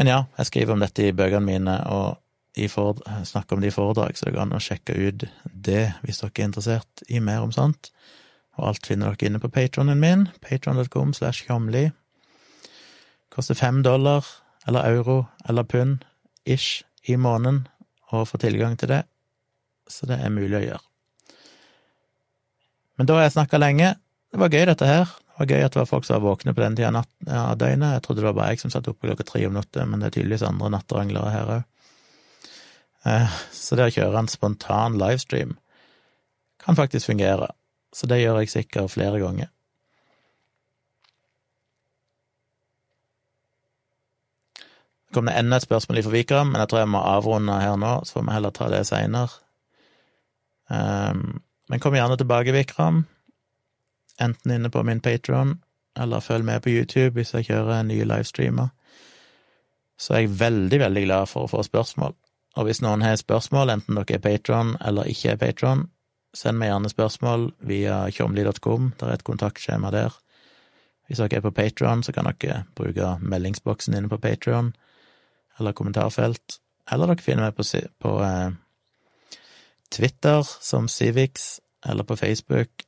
[0.00, 2.18] Men ja, jeg skriver om dette i bøkene mine, og
[2.56, 6.32] snakker om det i foredrag, så det går an å sjekke ut det hvis dere
[6.34, 7.92] er interessert i mer om sånt.
[8.58, 11.90] Og alt finner dere inne på patronen min, patron.com slash tjomli.
[13.30, 14.26] Koster fem dollar
[14.68, 16.04] eller euro eller pund
[16.44, 17.66] ish i måneden
[18.10, 19.02] å få tilgang til det,
[19.88, 20.86] så det er mulig å gjøre.
[22.98, 23.94] Men da har jeg snakka lenge.
[24.30, 25.06] Det var gøy, dette her.
[25.08, 27.94] Det var gøy at det var folk som var våkne på den tida av døgnet.
[27.94, 30.10] Jeg trodde det var bare jeg som satt oppe klokka tre om natta, men det
[30.10, 31.62] er tydeligvis andre natteranglere her òg.
[33.08, 35.54] Eh, så det å kjøre en spontan livestream
[36.60, 37.48] kan faktisk fungere,
[37.96, 39.48] så det gjør jeg sikkert flere ganger.
[45.14, 47.94] Kom det enda et spørsmål fra Vikram, men jeg tror jeg må avrunde her nå,
[48.04, 49.40] så får vi heller ta det seinere.
[50.70, 51.40] Um,
[51.70, 53.04] men kom gjerne tilbake, Vikram,
[54.22, 55.58] enten inne på min Patron,
[55.98, 58.70] eller følg med på YouTube hvis jeg kjører nye livestreamer.
[60.00, 62.14] Så er jeg veldig, veldig glad for å få spørsmål.
[62.58, 65.84] Og hvis noen har spørsmål, enten dere er patron eller ikke er patron,
[66.34, 70.14] send meg gjerne spørsmål via tjomli.com, det er et kontaktskjema der.
[71.06, 74.70] Hvis dere er på Patron, så kan dere bruke meldingsboksen inne på Patron
[75.60, 76.58] eller kommentarfelt,
[76.90, 77.66] eller dere finner meg på,
[78.02, 79.38] på eh,
[79.92, 82.86] Twitter som Civix, eller på Facebook.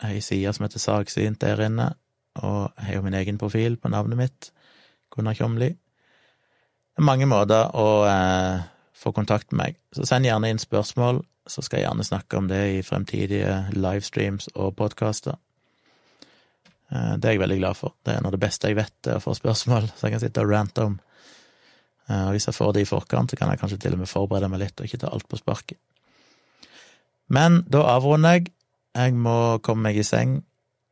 [0.00, 1.90] Jeg har ei side som heter Saksynt der inne,
[2.42, 4.50] og jeg har jo min egen profil på navnet mitt,
[5.14, 5.70] Gunnar Kjomli.
[6.96, 11.22] Det er mange måter å eh, få kontakt med meg, så send gjerne inn spørsmål,
[11.46, 15.36] så skal jeg gjerne snakke om det i fremtidige livestreams og podkaster.
[16.90, 17.96] Eh, det er jeg veldig glad for.
[18.04, 20.24] Det er noe av det beste jeg vet, er å få spørsmål, så jeg kan
[20.24, 20.98] sitte og rante om.
[22.08, 24.10] Eh, og hvis jeg får det i forkant, så kan jeg kanskje til og med
[24.10, 25.80] forberede meg litt og ikke ta alt på sparket.
[27.32, 28.52] Men da avrunder jeg.
[28.96, 30.38] Jeg må komme meg i seng.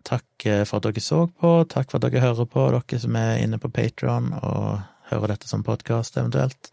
[0.05, 3.17] Takk eh, for at dere så på, takk for at dere hører på, dere som
[3.17, 6.69] er inne på Patron og hører dette som podkast, eventuelt.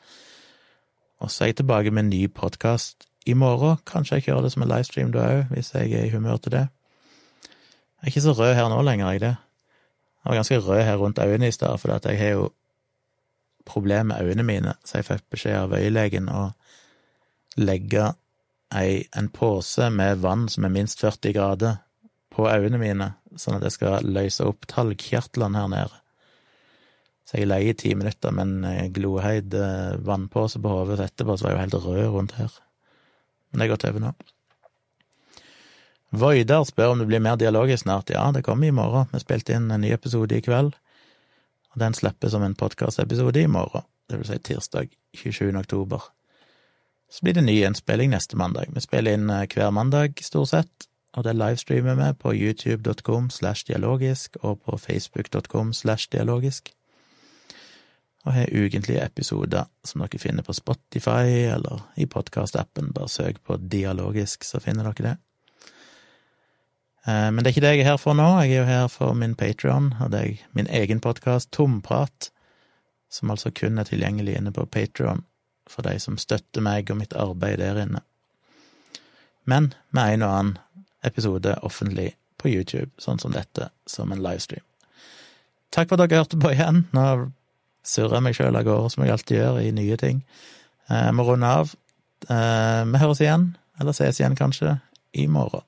[1.21, 3.77] Og så er jeg tilbake med en ny podkast i morgen.
[3.87, 6.57] Kanskje jeg kjører det som en livestream da òg, hvis jeg er i humør til
[6.57, 6.65] det.
[8.01, 9.35] Jeg er ikke så rød her nå lenger, jeg det.
[10.21, 12.49] Jeg var ganske rød her rundt øynene i stad, for jeg har jo
[13.67, 16.49] problem med øynene mine, så jeg fikk beskjed av øyelegen å
[17.59, 18.11] legge
[18.73, 21.79] ei, en pose med vann som er minst 40 grader,
[22.31, 25.97] på øynene mine, sånn at jeg skal løse opp talgkjertlene her nede.
[27.27, 31.53] Så jeg leier ti minutter med en gloheid eh, vannpose på hodet, etterpå så var
[31.53, 32.55] jeg jo helt rød rundt her.
[33.51, 34.13] Men det er gått over nå.
[36.11, 38.11] Voidar spør om det blir mer dialogisk snart.
[38.11, 39.07] Ja, det kommer i morgen.
[39.13, 40.73] Vi spilte inn en ny episode i kveld,
[41.71, 45.57] og den slipper som en podkastepisode i morgen, det vil si tirsdag 27.
[45.57, 46.01] oktober.
[47.11, 48.71] Så blir det ny innspilling neste mandag.
[48.75, 53.67] Vi spiller inn eh, hver mandag, stort sett, og det livestreamer vi på youtube.com slash
[53.67, 56.71] dialogisk og på facebook.com slash dialogisk.
[58.23, 62.93] Og har ukentlige episoder som dere finner på Spotify eller i podkastappen.
[62.93, 65.15] Bare søk på Dialogisk, så finner dere det.
[67.05, 68.27] Eh, men det er ikke det jeg er her for nå.
[68.43, 72.29] Jeg er jo her for min Patrion, og det er min egen podkast, Tomprat,
[73.11, 75.25] som altså kun er tilgjengelig inne på Patrion
[75.69, 78.01] for de som støtter meg og mitt arbeid der inne.
[79.47, 80.57] Men med en og annen
[81.05, 84.65] episode offentlig på YouTube, sånn som dette, som en livestream.
[85.71, 86.83] Takk for at dere hørte på igjen.
[86.91, 87.05] Nå
[87.87, 90.21] surrer jeg meg sjøl av gårde, som jeg alltid gjør, i nye ting.
[90.91, 91.73] Jeg må runde av.
[92.27, 94.75] Eh, vi høres igjen, eller ses igjen kanskje,
[95.15, 95.63] i morgen.